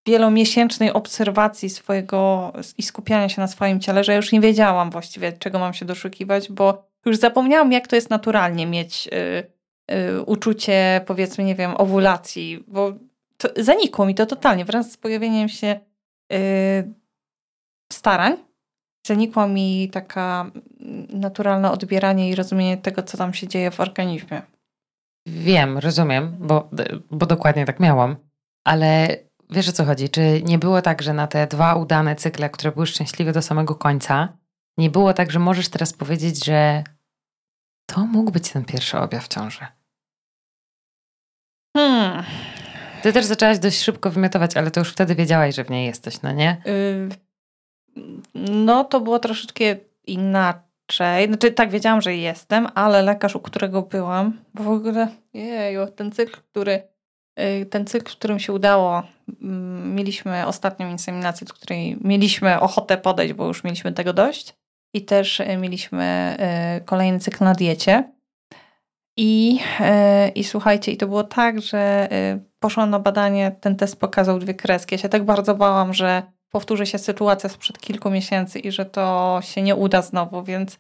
[0.07, 5.59] wielomiesięcznej obserwacji swojego i skupiania się na swoim ciele, że już nie wiedziałam właściwie, czego
[5.59, 9.09] mam się doszukiwać, bo już zapomniałam, jak to jest naturalnie mieć
[9.89, 12.93] y, y, uczucie, powiedzmy, nie wiem, owulacji, bo
[13.57, 15.81] zanikło mi to totalnie wraz z pojawieniem się
[16.33, 16.95] y,
[17.93, 18.46] starań.
[19.07, 20.51] Zanikła mi taka
[21.09, 24.43] naturalne odbieranie i rozumienie tego, co tam się dzieje w organizmie.
[25.27, 26.71] Wiem, rozumiem, bo,
[27.11, 28.17] bo dokładnie tak miałam,
[28.65, 29.17] ale
[29.51, 30.09] wiesz o co chodzi?
[30.09, 33.75] Czy nie było tak, że na te dwa udane cykle, które były szczęśliwe do samego
[33.75, 34.39] końca,
[34.79, 36.85] nie było tak, że możesz teraz powiedzieć, że
[37.87, 39.67] to mógł być ten pierwszy objaw ciąży?
[41.77, 42.25] Hmm.
[43.03, 46.23] Ty też zaczęłaś dość szybko wymiotować, ale to już wtedy wiedziałaś, że w niej jesteś,
[46.23, 46.63] no nie?
[46.67, 47.26] Y,
[48.35, 49.65] No, to było troszeczkę
[50.07, 51.27] inaczej.
[51.29, 56.13] Znaczy, tak, wiedziałam, że jestem, ale lekarz, u którego byłam, bo w ogóle, jeju, ten
[56.13, 56.83] cykl, który,
[57.41, 59.03] y, ten cykl, w którym się udało,
[59.43, 64.57] mm, mieliśmy ostatnią inseminację, do której mieliśmy ochotę podejść, bo już mieliśmy tego dość.
[64.95, 66.37] I też y, mieliśmy
[66.79, 68.13] y, kolejny cykl na diecie.
[69.19, 69.59] I,
[70.35, 72.09] I słuchajcie, i to było tak, że
[72.61, 74.95] poszłam na badanie, ten test pokazał dwie kreski.
[74.95, 76.23] Ja się tak bardzo bałam, że
[76.57, 80.79] powtórzy się sytuacja sprzed kilku miesięcy i że to się nie uda znowu, więc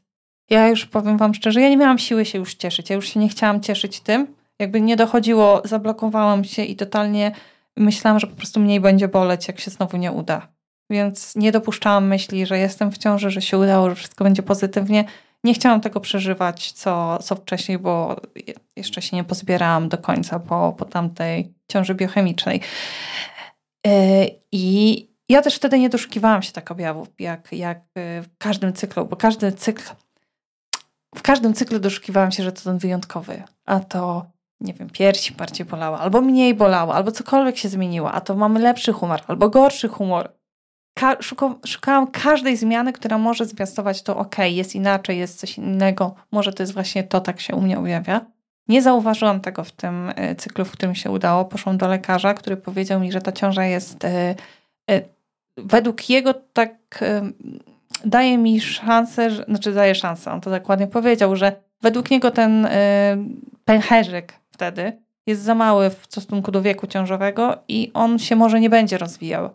[0.50, 2.90] ja już powiem wam szczerze, ja nie miałam siły się już cieszyć.
[2.90, 4.34] Ja już się nie chciałam cieszyć tym.
[4.58, 7.32] Jakby nie dochodziło, zablokowałam się i totalnie
[7.76, 10.48] myślałam, że po prostu mniej będzie boleć, jak się znowu nie uda.
[10.90, 15.04] Więc nie dopuszczałam myśli, że jestem w ciąży, że się udało, że wszystko będzie pozytywnie.
[15.44, 20.38] Nie chciałam tego przeżywać, co, co wcześniej, bo je- jeszcze się nie pozbierałam do końca
[20.40, 22.60] po, po tamtej ciąży biochemicznej.
[23.86, 23.92] Yy,
[24.52, 29.06] I ja też wtedy nie doszukiwałam się tak objawów, jak, jak yy, w każdym cyklu,
[29.06, 29.82] bo każdy cykl,
[31.14, 34.26] w każdym cyklu doszukiwałam się, że to ten wyjątkowy, a to
[34.60, 38.60] nie wiem, piersi bardziej bolała, albo mniej bolała, albo cokolwiek się zmieniło, a to mamy
[38.60, 40.32] lepszy humor, albo gorszy humor.
[40.98, 46.14] Ka- szuka- szukałam każdej zmiany, która może zwiastować to, ok, jest inaczej, jest coś innego,
[46.32, 48.20] może to jest właśnie to, tak się u mnie objawia.
[48.68, 51.44] Nie zauważyłam tego w tym y, cyklu, w którym się udało.
[51.44, 54.08] Poszłam do lekarza, który powiedział mi, że ta ciąża jest y,
[54.90, 55.15] y,
[55.56, 57.04] według jego tak
[58.04, 62.68] daje mi szansę, że, znaczy daje szansę, on to dokładnie powiedział, że według niego ten
[63.64, 68.70] pęcherzyk wtedy jest za mały w stosunku do wieku ciążowego i on się może nie
[68.70, 69.50] będzie rozwijał.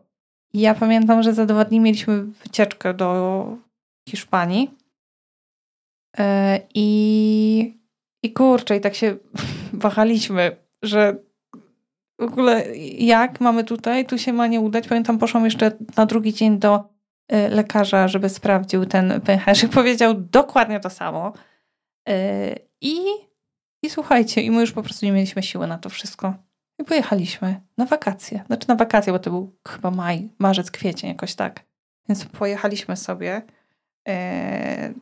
[0.53, 3.45] Ja pamiętam, że za dwa dni mieliśmy wycieczkę do
[4.09, 4.71] Hiszpanii
[6.19, 6.23] y,
[6.75, 7.79] i,
[8.23, 9.15] i kurczę, i tak się
[9.73, 11.15] wahaliśmy, że
[12.21, 14.87] w ogóle jak mamy tutaj, tu się ma nie udać.
[14.87, 16.89] Pamiętam, poszłam jeszcze na drugi dzień do
[17.33, 19.71] y, lekarza, żeby sprawdził ten pęcherzyk.
[19.71, 21.33] Powiedział dokładnie to samo.
[22.09, 22.13] Y,
[22.81, 22.97] I,
[23.83, 26.33] I słuchajcie, i my już po prostu nie mieliśmy siły na to wszystko.
[26.79, 28.43] I pojechaliśmy na wakacje.
[28.47, 31.63] Znaczy na wakacje, bo to był chyba maj, marzec, kwiecień, jakoś tak.
[32.09, 33.41] Więc pojechaliśmy sobie,
[34.09, 34.93] y,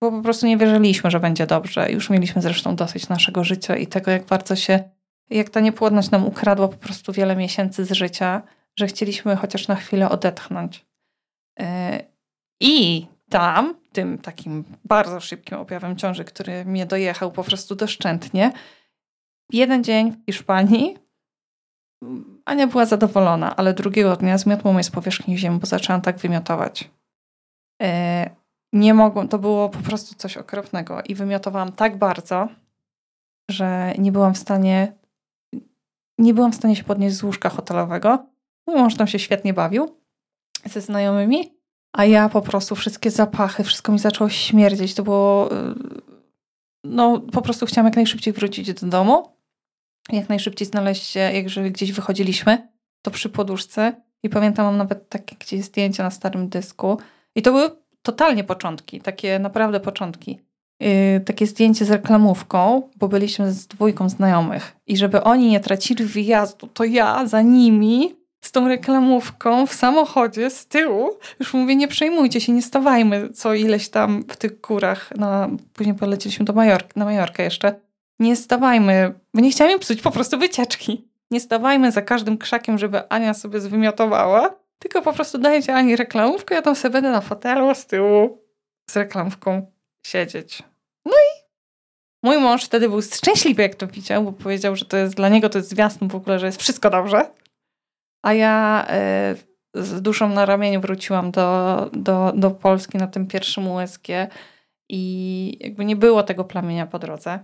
[0.00, 1.92] bo po prostu nie wierzyliśmy, że będzie dobrze.
[1.92, 4.94] Już mieliśmy zresztą dosyć naszego życia i tego, jak bardzo się
[5.30, 8.42] jak ta niepłodność nam ukradła po prostu wiele miesięcy z życia,
[8.78, 10.86] że chcieliśmy chociaż na chwilę odetchnąć.
[11.58, 11.66] Yy,
[12.60, 18.52] I tam, tym takim bardzo szybkim objawem ciąży, który mnie dojechał po prostu doszczętnie,
[19.52, 20.98] jeden dzień w Hiszpanii
[22.44, 26.90] Ania była zadowolona, ale drugiego dnia zmiotło mnie z powierzchni ziemi, bo zaczęłam tak wymiotować.
[27.80, 27.88] Yy,
[28.72, 32.48] Nie mogłam, to było po prostu coś okropnego i wymiotowałam tak bardzo,
[33.50, 34.92] że nie byłam w stanie
[36.18, 38.26] nie byłam w stanie się podnieść z łóżka hotelowego.
[38.66, 40.00] Mój mąż tam się świetnie bawił
[40.64, 41.58] ze znajomymi,
[41.92, 44.94] a ja po prostu wszystkie zapachy, wszystko mi zaczęło śmierdzieć.
[44.94, 45.48] To było.
[45.52, 46.14] yy,
[46.84, 49.38] No, po prostu chciałam jak najszybciej wrócić do domu.
[50.12, 52.68] Jak najszybciej znaleźć się, jeżeli gdzieś wychodziliśmy,
[53.02, 54.02] to przy poduszce.
[54.22, 56.98] I pamiętam, mam nawet takie gdzieś zdjęcia na starym dysku.
[57.34, 57.70] I to były
[58.02, 60.40] totalnie początki, takie naprawdę początki.
[60.80, 64.76] Yy, takie zdjęcie z reklamówką, bo byliśmy z dwójką znajomych.
[64.86, 70.50] I żeby oni nie tracili wyjazdu, to ja za nimi z tą reklamówką w samochodzie
[70.50, 71.10] z tyłu.
[71.40, 75.16] Już mówię, nie przejmujcie się, nie stawajmy co ileś tam w tych górach.
[75.16, 77.74] Na, później poleciliśmy do Majorki, na Majorkę jeszcze.
[78.18, 81.08] Nie stawajmy, bo nie chciałam im psuć po prostu wycieczki.
[81.30, 86.54] Nie stawajmy za każdym krzakiem, żeby Ania sobie zwymiotowała, tylko po prostu dajcie Ani reklamówkę,
[86.54, 88.38] ja tam sobie będę na fotelu z tyłu
[88.90, 89.66] z reklamówką
[90.06, 90.62] siedzieć.
[91.04, 91.44] No i
[92.22, 95.48] mój mąż wtedy był szczęśliwy, jak to widział, bo powiedział, że to jest dla niego
[95.48, 97.30] to jest zwiastun w ogóle, że jest wszystko dobrze.
[98.22, 99.34] A ja e,
[99.74, 104.06] z duszą na ramieniu wróciłam do, do, do Polski na tym pierwszym USG
[104.88, 107.38] i jakby nie było tego plamienia po drodze.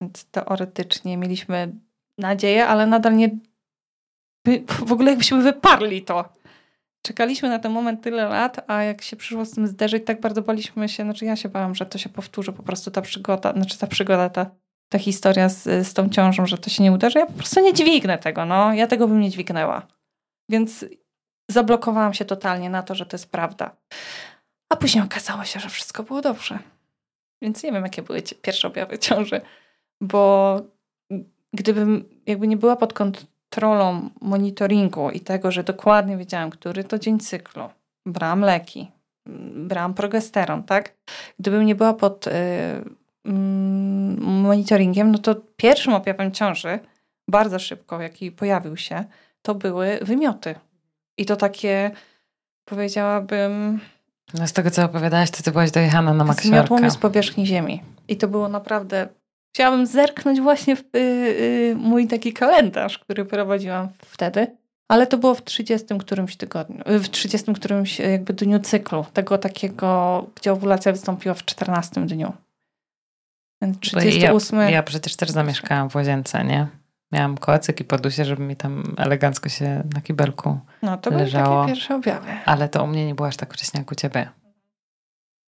[0.00, 1.72] Więc teoretycznie mieliśmy
[2.18, 3.30] nadzieję, ale nadal nie.
[4.68, 6.35] W ogóle jakbyśmy wyparli to.
[7.02, 10.42] Czekaliśmy na ten moment tyle lat, a jak się przyszło z tym zderzyć, tak bardzo
[10.42, 13.78] baliśmy się, znaczy ja się bałam, że to się powtórzy po prostu ta przygoda, znaczy
[13.78, 14.50] ta przygoda, ta,
[14.88, 17.18] ta historia z, z tą ciążą, że to się nie uderzy.
[17.18, 18.74] Ja po prostu nie dźwignę tego, no.
[18.74, 19.86] Ja tego bym nie dźwignęła.
[20.50, 20.84] Więc
[21.50, 23.76] zablokowałam się totalnie na to, że to jest prawda.
[24.72, 26.58] A później okazało się, że wszystko było dobrze.
[27.42, 29.40] Więc nie wiem, jakie były pierwsze objawy ciąży,
[30.00, 30.60] bo
[31.52, 32.92] gdybym jakby nie była pod
[33.56, 37.68] kontrolą monitoringu i tego, że dokładnie wiedziałam, który to dzień cyklu,
[38.06, 38.90] brałam leki,
[39.54, 40.94] brałam progesteron, tak?
[41.38, 42.30] Gdybym nie była pod y,
[43.24, 46.78] mm, monitoringiem, no to pierwszym objawem ciąży,
[47.28, 49.04] bardzo szybko, jaki pojawił się,
[49.42, 50.54] to były wymioty.
[51.18, 51.90] I to takie,
[52.64, 53.80] powiedziałabym...
[54.34, 56.48] No z tego, co opowiadałaś, to ty byłaś dojechana na maksiarkę.
[56.48, 57.82] Zmiotło mnie z powierzchni ziemi.
[58.08, 59.08] I to było naprawdę
[59.56, 64.56] chciałabym zerknąć właśnie w y, y, mój taki kalendarz, który prowadziłam wtedy.
[64.88, 69.38] Ale to było w 30 którymś tygodniu, y, w 30 którymś jakby dniu cyklu, tego
[69.38, 72.32] takiego, gdzie owulacja wystąpiła w 14 dniu.
[73.62, 74.58] Więc 38...
[74.58, 76.66] Ja, ja przecież też zamieszkałam w łazience, nie?
[77.12, 81.46] Miałam kocyk i podusie, żeby mi tam elegancko się na kibelku No to leżało.
[81.46, 82.30] były takie pierwsze objawy.
[82.44, 84.28] Ale to u mnie nie było aż tak wcześnie jak u ciebie.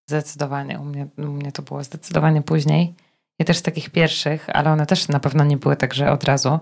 [0.07, 0.81] Zdecydowanie.
[0.81, 2.95] U mnie, u mnie to było zdecydowanie później.
[3.39, 6.25] Ja też z takich pierwszych, ale one też na pewno nie były tak, że od
[6.25, 6.59] razu.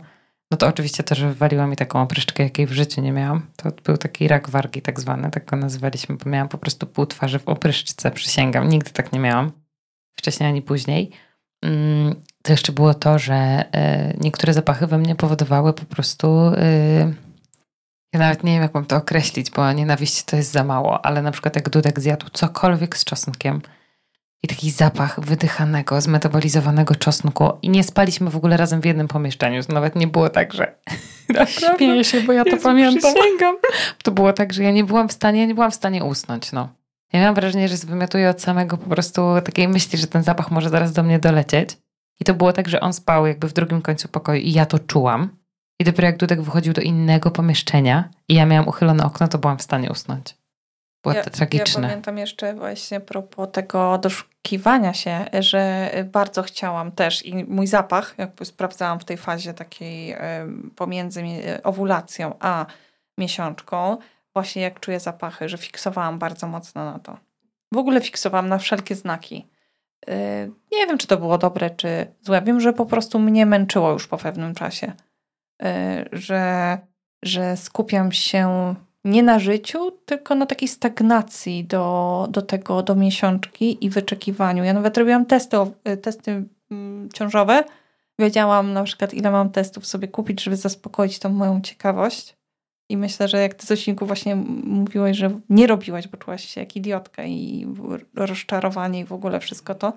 [0.51, 3.47] No to oczywiście to, że wywaliła mi taką opryszczkę, jakiej w życiu nie miałam.
[3.57, 7.07] To był taki rak wargi tak zwany, tak go nazywaliśmy, bo miałam po prostu pół
[7.07, 8.69] twarzy w opryszczce, przysięgam.
[8.69, 9.53] Nigdy tak nie miałam.
[10.19, 11.11] Wcześniej ani później.
[11.63, 16.27] Mm, to jeszcze było to, że e, niektóre zapachy we mnie powodowały po prostu...
[16.57, 17.13] E,
[18.13, 21.23] ja nawet nie wiem, jak mam to określić, bo nienawiść to jest za mało, ale
[21.23, 23.61] na przykład jak Dudek zjadł cokolwiek z czosnkiem,
[24.47, 29.61] i taki zapach wydychanego, zmetabolizowanego czosnku i nie spaliśmy w ogóle razem w jednym pomieszczeniu.
[29.69, 30.75] Nawet nie było tak, że...
[31.77, 33.15] Śmieję się, bo ja to Jezu, pamiętam.
[33.15, 33.57] Przysięgam.
[34.05, 36.53] To było tak, że ja nie byłam w stanie, ja nie byłam w stanie usnąć,
[36.53, 36.69] no.
[37.13, 40.71] Ja miałam wrażenie, że wymiotuję od samego po prostu takiej myśli, że ten zapach może
[40.71, 41.79] zaraz do mnie dolecieć.
[42.21, 44.79] I to było tak, że on spał jakby w drugim końcu pokoju i ja to
[44.79, 45.29] czułam.
[45.81, 49.59] I dopiero jak Dudek wychodził do innego pomieszczenia i ja miałam uchylone okno, to byłam
[49.59, 50.35] w stanie usnąć.
[51.07, 51.23] Było ja.
[51.85, 58.15] Ja pamiętam jeszcze właśnie propos tego doszukiwania się, że bardzo chciałam też i mój zapach,
[58.19, 60.17] jakby sprawdzałam w tej fazie takiej
[60.77, 61.23] pomiędzy
[61.63, 62.67] owulacją a
[63.19, 63.97] miesiączką,
[64.35, 67.17] właśnie jak czuję zapachy, że fiksowałam bardzo mocno na to.
[67.73, 69.47] W ogóle fiksowałam na wszelkie znaki.
[70.11, 72.43] Y, nie wiem, czy to było dobre, czy złe.
[72.43, 74.93] Wiem, że po prostu mnie męczyło już po pewnym czasie.
[75.63, 75.67] Y,
[76.13, 76.79] że,
[77.23, 78.75] że skupiam się
[79.07, 84.65] nie na życiu, tylko na takiej stagnacji do, do tego, do miesiączki i wyczekiwaniu.
[84.65, 85.57] Ja nawet robiłam testy,
[85.89, 87.65] y, testy mm, ciążowe.
[88.19, 92.37] Wiedziałam na przykład, ile mam testów sobie kupić, żeby zaspokoić tą moją ciekawość.
[92.89, 96.77] I myślę, że jak ty Zosinku właśnie mówiłaś, że nie robiłaś, bo czułaś się jak
[96.77, 97.67] idiotka i
[98.15, 99.93] rozczarowanie i w ogóle wszystko to,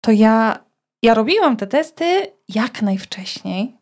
[0.00, 0.64] to ja,
[1.02, 3.77] ja robiłam te testy jak najwcześniej,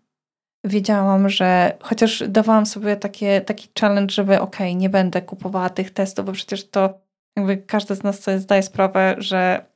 [0.67, 6.27] wiedziałam, że chociaż dawałam sobie takie, taki challenge, żeby ok, nie będę kupowała tych testów,
[6.27, 6.99] bo przecież to
[7.37, 9.67] jakby każdy z nas sobie zdaje sprawę, że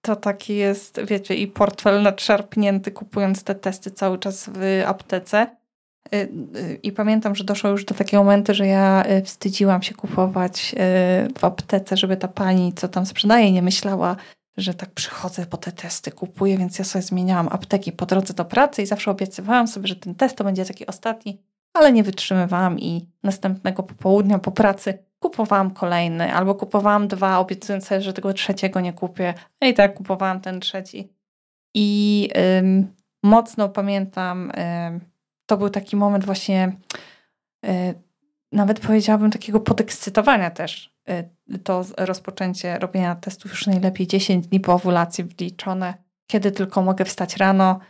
[0.00, 5.46] to taki jest, wiecie, i portfel nadszarpnięty kupując te testy cały czas w aptece.
[6.14, 6.16] Y,
[6.56, 10.74] y, I pamiętam, że doszło już do takiego momentu, że ja y, wstydziłam się kupować
[11.38, 14.16] w aptece, żeby ta pani, co tam sprzedaje, nie myślała,
[14.58, 18.44] że tak przychodzę po te testy, kupuję, więc ja sobie zmieniałam apteki po drodze do
[18.44, 21.42] pracy i zawsze obiecywałam sobie, że ten test to będzie taki ostatni,
[21.72, 28.00] ale nie wytrzymywałam i następnego popołudnia po pracy kupowałam kolejny albo kupowałam dwa, obiecując sobie,
[28.00, 29.34] że tego trzeciego nie kupię.
[29.60, 31.12] No i tak kupowałam ten trzeci.
[31.74, 34.52] I ym, mocno pamiętam,
[34.88, 35.00] ym,
[35.46, 36.72] to był taki moment właśnie,
[37.62, 37.70] yy,
[38.52, 40.97] nawet powiedziałabym takiego podekscytowania też, y,
[41.64, 45.94] to rozpoczęcie robienia testów już najlepiej 10 dni po owulacji wliczone,
[46.26, 47.80] kiedy tylko mogę wstać rano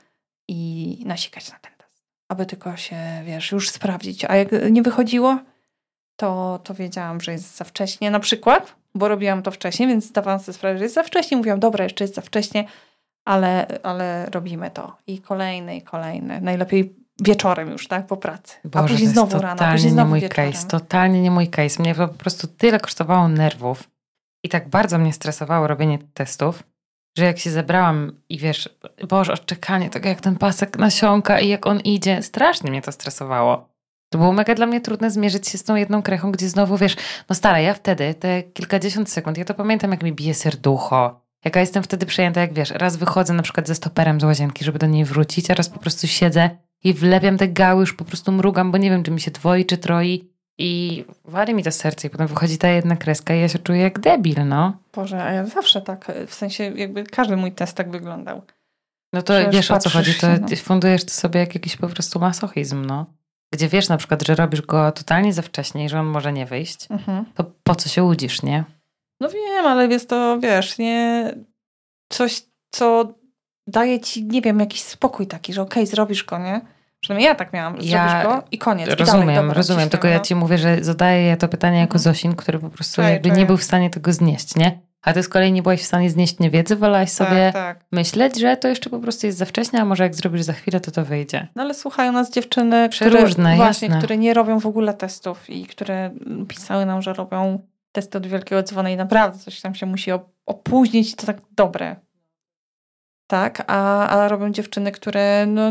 [0.48, 2.04] i nasikać na ten test.
[2.28, 4.24] Aby tylko się, wiesz, już sprawdzić.
[4.24, 5.38] A jak nie wychodziło,
[6.16, 8.10] to, to wiedziałam, że jest za wcześnie.
[8.10, 11.36] Na przykład, bo robiłam to wcześniej, więc zdawałam sobie sprawę, że jest za wcześnie.
[11.36, 12.64] Mówiłam, dobra, jeszcze jest za wcześnie,
[13.24, 14.96] ale, ale robimy to.
[15.06, 16.40] I kolejne, i kolejne.
[16.40, 18.54] Najlepiej wieczorem już, tak, po pracy.
[18.64, 20.52] Boże, a później znowu rano, a później nie znowu mój wieczorem.
[20.52, 21.82] case, totalnie nie mój case.
[21.82, 23.90] Mnie po prostu tyle kosztowało nerwów
[24.44, 26.62] i tak bardzo mnie stresowało robienie testów,
[27.18, 28.78] że jak się zebrałam i wiesz,
[29.08, 33.68] Boże, odczekanie tego, jak ten pasek nasiąka i jak on idzie, strasznie mnie to stresowało.
[34.12, 36.96] To było mega dla mnie trudne zmierzyć się z tą jedną krechą, gdzie znowu wiesz,
[37.28, 41.60] no stara, ja wtedy, te kilkadziesiąt sekund, ja to pamiętam, jak mi bije serducho, jaka
[41.60, 44.86] jestem wtedy przejęta, jak wiesz, raz wychodzę na przykład ze stoperem z łazienki, żeby do
[44.86, 46.50] niej wrócić, a raz po prostu siedzę
[46.84, 49.64] i wlepiam te gały, już po prostu mrugam, bo nie wiem, czy mi się dwoi,
[49.66, 53.48] czy troi i wali mi to serce i potem wychodzi ta jedna kreska i ja
[53.48, 54.76] się czuję jak debil, no.
[54.94, 58.42] Boże, a ja zawsze tak, w sensie jakby każdy mój test tak wyglądał.
[59.12, 60.56] No to Przecież wiesz o co chodzi, to się, no.
[60.56, 63.06] fundujesz to sobie jak jakiś po prostu masochizm, no.
[63.52, 66.46] Gdzie wiesz na przykład, że robisz go totalnie za wcześnie i że on może nie
[66.46, 67.24] wyjść, Mhm.
[67.34, 68.64] to po co się łudzisz, nie?
[69.20, 71.34] No wiem, ale jest to, wiesz, nie
[72.12, 72.42] coś,
[72.74, 73.14] co
[73.68, 76.60] daje ci, nie wiem, jakiś spokój taki, że okej, zrobisz go, nie?
[77.00, 78.88] Przynajmniej ja tak miałam, zrobisz Ja go i koniec.
[78.88, 80.24] I Rozumiem, dalej, dobra, rozumiem, ciśniemy, tylko ja no.
[80.24, 82.02] ci mówię, że zadaję to pytanie jako Mhm.
[82.14, 84.78] Zosin, który po prostu jakby nie był w stanie tego znieść, nie?
[85.02, 87.84] A ty z kolei nie byłaś w stanie znieść niewiedzy, wolałaś sobie Tak, tak.
[87.92, 90.80] myśleć, że to jeszcze po prostu jest za wcześnie, a może jak zrobisz za chwilę,
[90.80, 91.48] to to wyjdzie.
[91.56, 93.98] No ale słuchają nas dziewczyny, które, Przeróżne, właśnie, jasne.
[93.98, 96.10] które nie robią w ogóle testów i które
[96.48, 97.58] pisały nam, że robią
[97.92, 101.36] testy od wielkiego dzwona i naprawdę coś tam się musi op- opóźnić i to tak
[101.56, 101.96] dobre.
[103.28, 105.70] Tak, a, a robią dziewczyny, które no,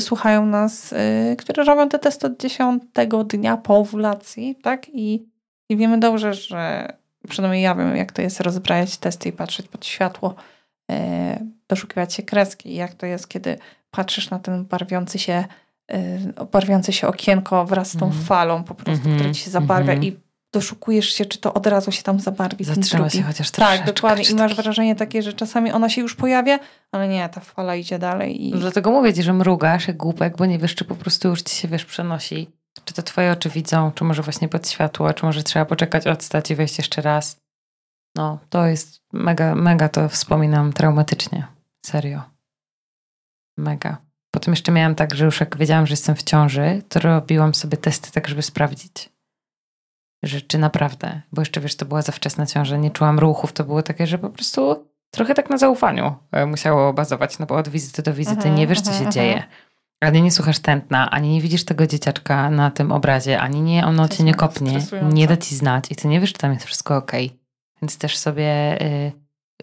[0.00, 4.86] słuchają nas, y, które robią te testy od dziesiątego dnia po owulacji, tak?
[4.88, 5.26] I,
[5.68, 6.92] I wiemy dobrze, że
[7.28, 10.34] przynajmniej ja wiem, jak to jest rozbrajać testy i patrzeć pod światło,
[10.92, 10.94] y,
[11.68, 13.58] doszukiwać się kreski jak to jest, kiedy
[13.90, 15.44] patrzysz na ten barwiący się,
[16.40, 18.24] y, barwiące się okienko wraz z tą Mhm.
[18.24, 20.12] falą po prostu, Mhm, która ci się zabarwia mhm.
[20.12, 22.64] i doszukujesz się, czy to od razu się tam zabarwi.
[22.64, 23.78] Zatrzyma się chociaż troszeczkę.
[23.78, 24.24] Tak, dokładnie.
[24.24, 26.58] I masz wrażenie takie, że czasami ona się już pojawia,
[26.92, 28.46] ale nie, ta fala idzie dalej.
[28.46, 28.50] I...
[28.50, 31.42] No dlatego mówię ci, że mrugasz jak głupek, bo nie wiesz, czy po prostu już
[31.42, 32.50] ci się, wiesz, przenosi.
[32.84, 36.50] Czy to twoje oczy widzą, czy może właśnie pod światło, czy może trzeba poczekać, odstać
[36.50, 37.36] i wejść jeszcze raz.
[38.16, 41.46] No, to jest mega, mega to wspominam traumatycznie.
[41.86, 42.22] Serio.
[43.58, 43.96] Mega.
[44.30, 47.76] Potem jeszcze miałam tak, że już jak wiedziałam, że jestem w ciąży, to robiłam sobie
[47.76, 49.08] testy tak, żeby sprawdzić,
[50.22, 53.64] że czy naprawdę, bo jeszcze wiesz, to była za wczesna ciąża, nie czułam ruchów, to
[53.64, 57.68] było takie, że po prostu trochę tak na zaufaniu e, musiało bazować, no bo od
[57.68, 59.12] wizyty do wizyty Mhm, nie wiesz, co mhm, się mhm.
[59.12, 59.42] dzieje.
[60.00, 64.08] Ani nie słuchasz tętna, ani nie widzisz tego dzieciaczka na tym obrazie, ani nie ono
[64.08, 64.78] cię nie kopnie,
[65.12, 67.38] nie da ci znać i ty nie wiesz, czy tam jest wszystko okej.
[67.82, 68.78] Więc też sobie...
[68.82, 69.12] y,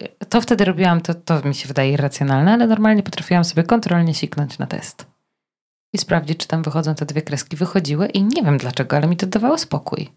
[0.02, 4.14] y, to wtedy robiłam, to, to mi się wydaje irracjonalne, ale normalnie potrafiłam sobie kontrolnie
[4.14, 5.06] siknąć na test.
[5.92, 7.56] I sprawdzić, czy tam wychodzą te dwie kreski.
[7.56, 10.10] Wychodziły i nie wiem dlaczego, ale mi to dawało spokój.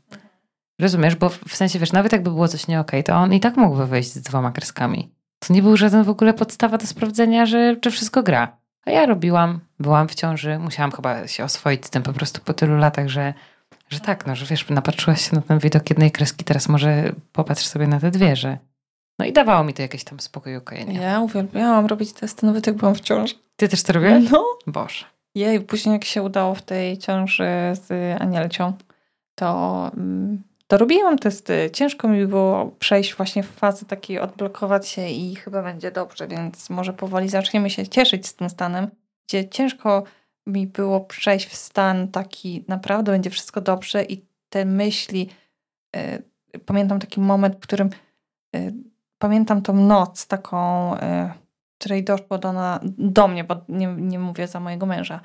[0.79, 1.15] Rozumiesz?
[1.15, 3.87] Bo w sensie, wiesz, nawet jakby było coś nie okej, to on i tak mógłby
[3.87, 5.09] wyjść z dwoma kreskami.
[5.39, 8.57] To nie był żaden w ogóle podstawa do sprawdzenia, że czy wszystko gra.
[8.85, 12.53] A ja robiłam, byłam w ciąży, musiałam chyba się oswoić z tym po prostu po
[12.53, 13.33] tylu latach, że,
[13.89, 17.65] że tak, no, że wiesz, napatrzyłaś się na ten widok jednej kreski, teraz może popatrz
[17.65, 18.57] sobie na te dwie, że...
[19.19, 20.99] No i dawało mi to jakieś tam spokój i ukojenie.
[20.99, 23.35] Ja uwielbiałam robić testy, nawet jak byłam w ciąży.
[23.55, 24.23] Ty też to robiłaś?
[24.31, 24.45] No.
[24.67, 25.05] Boże.
[25.35, 28.73] Jej, później jak się udało w tej ciąży z Anielcią,
[29.35, 31.69] to, mm, to robiłam testy.
[31.73, 36.69] Ciężko mi było przejść właśnie w fazę takiej, odblokować się i chyba będzie dobrze, więc
[36.69, 38.87] może powoli zaczniemy się cieszyć z tym stanem,
[39.27, 40.03] gdzie ciężko
[40.47, 45.29] mi było przejść w stan taki, naprawdę będzie wszystko dobrze i te myśli,
[45.95, 46.23] y,
[46.65, 47.89] pamiętam taki moment, w którym
[48.55, 48.73] y,
[49.17, 50.99] pamiętam tą noc taką, y,
[51.79, 55.19] której doszło do, na, do mnie, bo nie, nie mówię za mojego męża,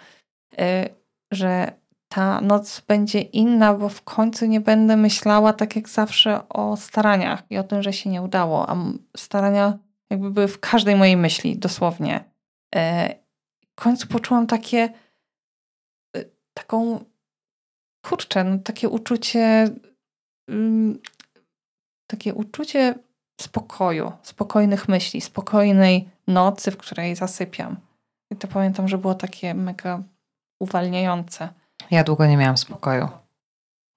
[1.33, 1.73] że
[2.15, 7.43] ta noc będzie inna, bo w końcu nie będę myślała tak jak zawsze o staraniach
[7.51, 8.71] i o tym, że się nie udało.
[8.71, 8.77] A
[9.17, 9.79] starania
[10.11, 12.25] jakby były w każdej mojej myśli, dosłownie.
[12.75, 13.15] E,
[13.71, 14.93] W końcu poczułam takie
[16.17, 17.05] y, taką
[18.05, 19.71] kurczę, no, takie uczucie
[20.49, 20.99] mm,
[22.07, 22.95] takie uczucie
[23.41, 27.77] spokoju, spokojnych myśli, spokojnej nocy, w której zasypiam.
[28.31, 30.03] I to pamiętam, że było takie mega
[30.61, 31.62] uwalniające.
[31.91, 33.09] Ja długo nie miałam spokoju.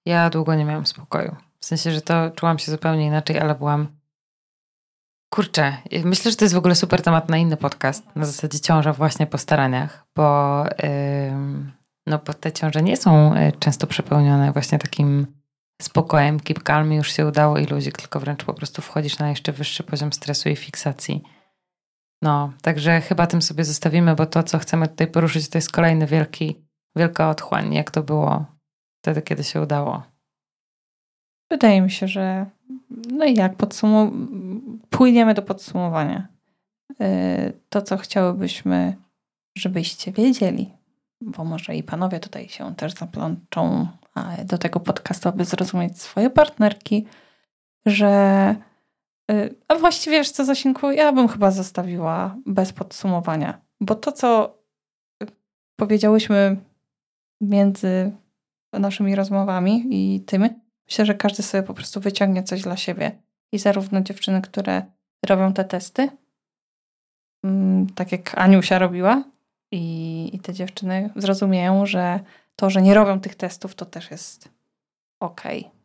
[0.06, 1.36] Ja długo nie miałam spokoju.
[1.60, 3.96] W sensie, że to czułam się zupełnie inaczej, ale byłam.
[5.30, 8.92] Kurczę, myślę, że to jest w ogóle super temat na inny podcast, na zasadzie ciąża
[8.92, 10.64] właśnie po staraniach, bo,
[11.30, 11.72] ym,
[12.06, 15.26] no, bo te ciąże nie są y, często przepełnione właśnie takim
[15.82, 19.82] spokojem, calm już się udało i luzik, tylko wręcz po prostu wchodzisz na jeszcze wyższy
[19.82, 21.22] poziom stresu i fiksacji.
[22.22, 26.06] No, także chyba tym sobie zostawimy, bo to, co chcemy tutaj poruszyć, to jest kolejny
[26.06, 26.65] wielki,
[26.96, 28.44] wielka otchłań, jak to było
[29.02, 30.02] wtedy, kiedy się udało.
[31.50, 32.46] Wydaje mi się, że
[33.12, 36.28] no i jak podsumowujemy, płyniemy do podsumowania.
[37.02, 38.96] Y, to, co chciałybyśmy,
[39.58, 40.72] żebyście wiedzieli,
[41.20, 43.88] bo może i panowie tutaj się też zaplączą
[44.44, 47.06] do tego podcastu, aby zrozumieć swoje partnerki,
[47.86, 48.54] że
[49.30, 54.58] y, a właściwie wiesz co, Zasięku, ja bym chyba zostawiła bez podsumowania, bo to, co
[55.76, 56.56] powiedziałyśmy
[57.40, 58.12] między
[58.72, 60.48] naszymi rozmowami i tymi,
[60.86, 63.18] myślę, że każdy sobie po prostu wyciągnie coś dla siebie.
[63.52, 64.82] I zarówno dziewczyny, które
[65.26, 66.08] robią te testy,
[67.44, 69.24] mm, tak jak Aniusia robiła,
[69.70, 72.20] i, i te dziewczyny zrozumieją, że
[72.56, 74.48] to, że nie robią tych testów, to też jest
[75.20, 75.60] okej.
[75.60, 75.75] Okay.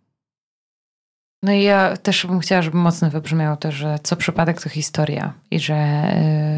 [1.43, 5.33] No i ja też bym chciała, żeby mocno wybrzmiało to, że co przypadek to historia
[5.51, 6.03] i że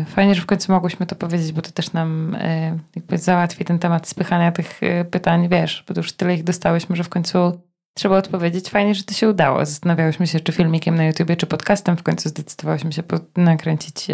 [0.02, 3.66] y, fajnie, że w końcu mogłyśmy to powiedzieć, bo to też nam y, jakby załatwi
[3.66, 7.62] ten temat spychania tych y, pytań, wiesz, bo już tyle ich dostałyśmy, że w końcu
[7.94, 8.70] trzeba odpowiedzieć.
[8.70, 9.66] Fajnie, że to się udało.
[9.66, 11.98] Zastanawiałyśmy się, czy filmikiem na YouTubie, czy podcastem.
[11.98, 13.04] W końcu zdecydowałyśmy się
[13.38, 14.08] nakręcić,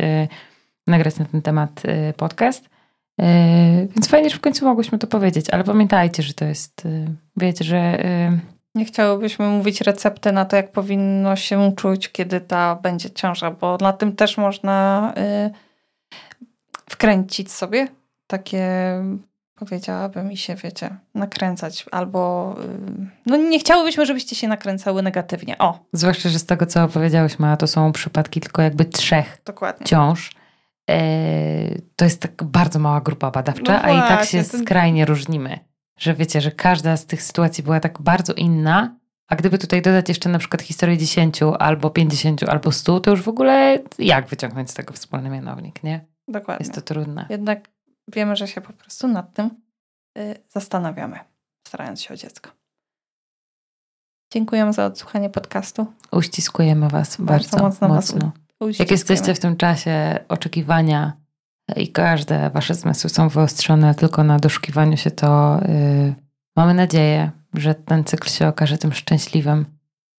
[0.88, 1.84] nagrać na ten temat
[2.18, 2.70] podcast.
[3.96, 6.88] Więc fajnie, że w końcu mogłyśmy to powiedzieć, ale pamiętajcie, że to jest,
[7.38, 8.04] wiecie, że
[8.76, 13.78] nie chciałybyśmy mówić recepty na to, jak powinno się czuć, kiedy ta będzie ciąża, bo
[13.82, 15.52] na tym też można y,
[16.90, 17.88] wkręcić sobie
[18.28, 18.68] takie,
[19.56, 22.56] powiedziałabym mi się, wiecie, nakręcać albo.
[22.64, 25.58] Y, no nie chciałybyśmy, żebyście się nakręcały negatywnie.
[25.58, 25.80] O.
[25.94, 29.86] Zwłaszcza, że z tego, co opowiedziałyśmy, a to są przypadki tylko jakby trzech Dokładnie.
[29.86, 30.32] ciąż.
[30.90, 31.00] E,
[31.96, 34.62] to jest tak bardzo mała grupa badawcza, no właśnie, a i tak się ten...
[34.62, 35.69] skrajnie różnimy
[36.00, 38.96] że wiecie, że każda z tych sytuacji była tak bardzo inna,
[39.28, 43.22] a gdyby tutaj dodać jeszcze na przykład historię 10 albo 50 albo 100, to już
[43.22, 46.06] w ogóle jak wyciągnąć z tego wspólny mianownik, nie?
[46.28, 46.64] Dokładnie.
[46.66, 47.26] Jest to trudne.
[47.30, 47.70] Jednak
[48.08, 49.50] wiemy, że się po prostu nad tym
[50.18, 51.20] y, zastanawiamy,
[51.68, 52.52] starając się o dziecko.
[54.34, 55.94] Dziękujemy za odsłuchanie podcastu.
[56.12, 57.88] Uściskujemy Was bardzo, bardzo mocno.
[57.88, 58.32] mocno.
[58.80, 61.19] Jak jesteście w tym czasie oczekiwania
[61.76, 66.16] i każde wasze zmysły są wyostrzone tylko na doszukiwaniu się, to yy,
[66.56, 69.66] mamy nadzieję, że ten cykl się okaże tym szczęśliwym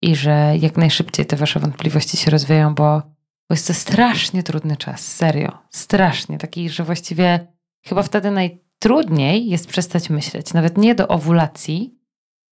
[0.03, 3.03] i że jak najszybciej te wasze wątpliwości się rozwieją, bo,
[3.49, 7.47] bo jest to strasznie trudny czas, serio, strasznie, taki, że właściwie
[7.85, 11.95] chyba wtedy najtrudniej jest przestać myśleć, nawet nie do owulacji,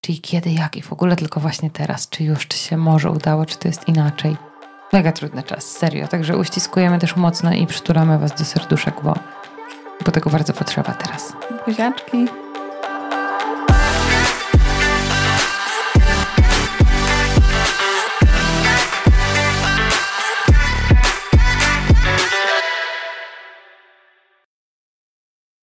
[0.00, 3.46] czyli kiedy, jak i w ogóle tylko właśnie teraz, czy już, czy się może udało,
[3.46, 4.47] czy to jest inaczej.
[4.92, 6.08] Mega trudny czas, serio.
[6.08, 9.14] Także uściskujemy też mocno i przytulamy Was do serduszek, bo,
[10.06, 11.32] bo tego bardzo potrzeba teraz.
[11.66, 12.47] Buziaczki.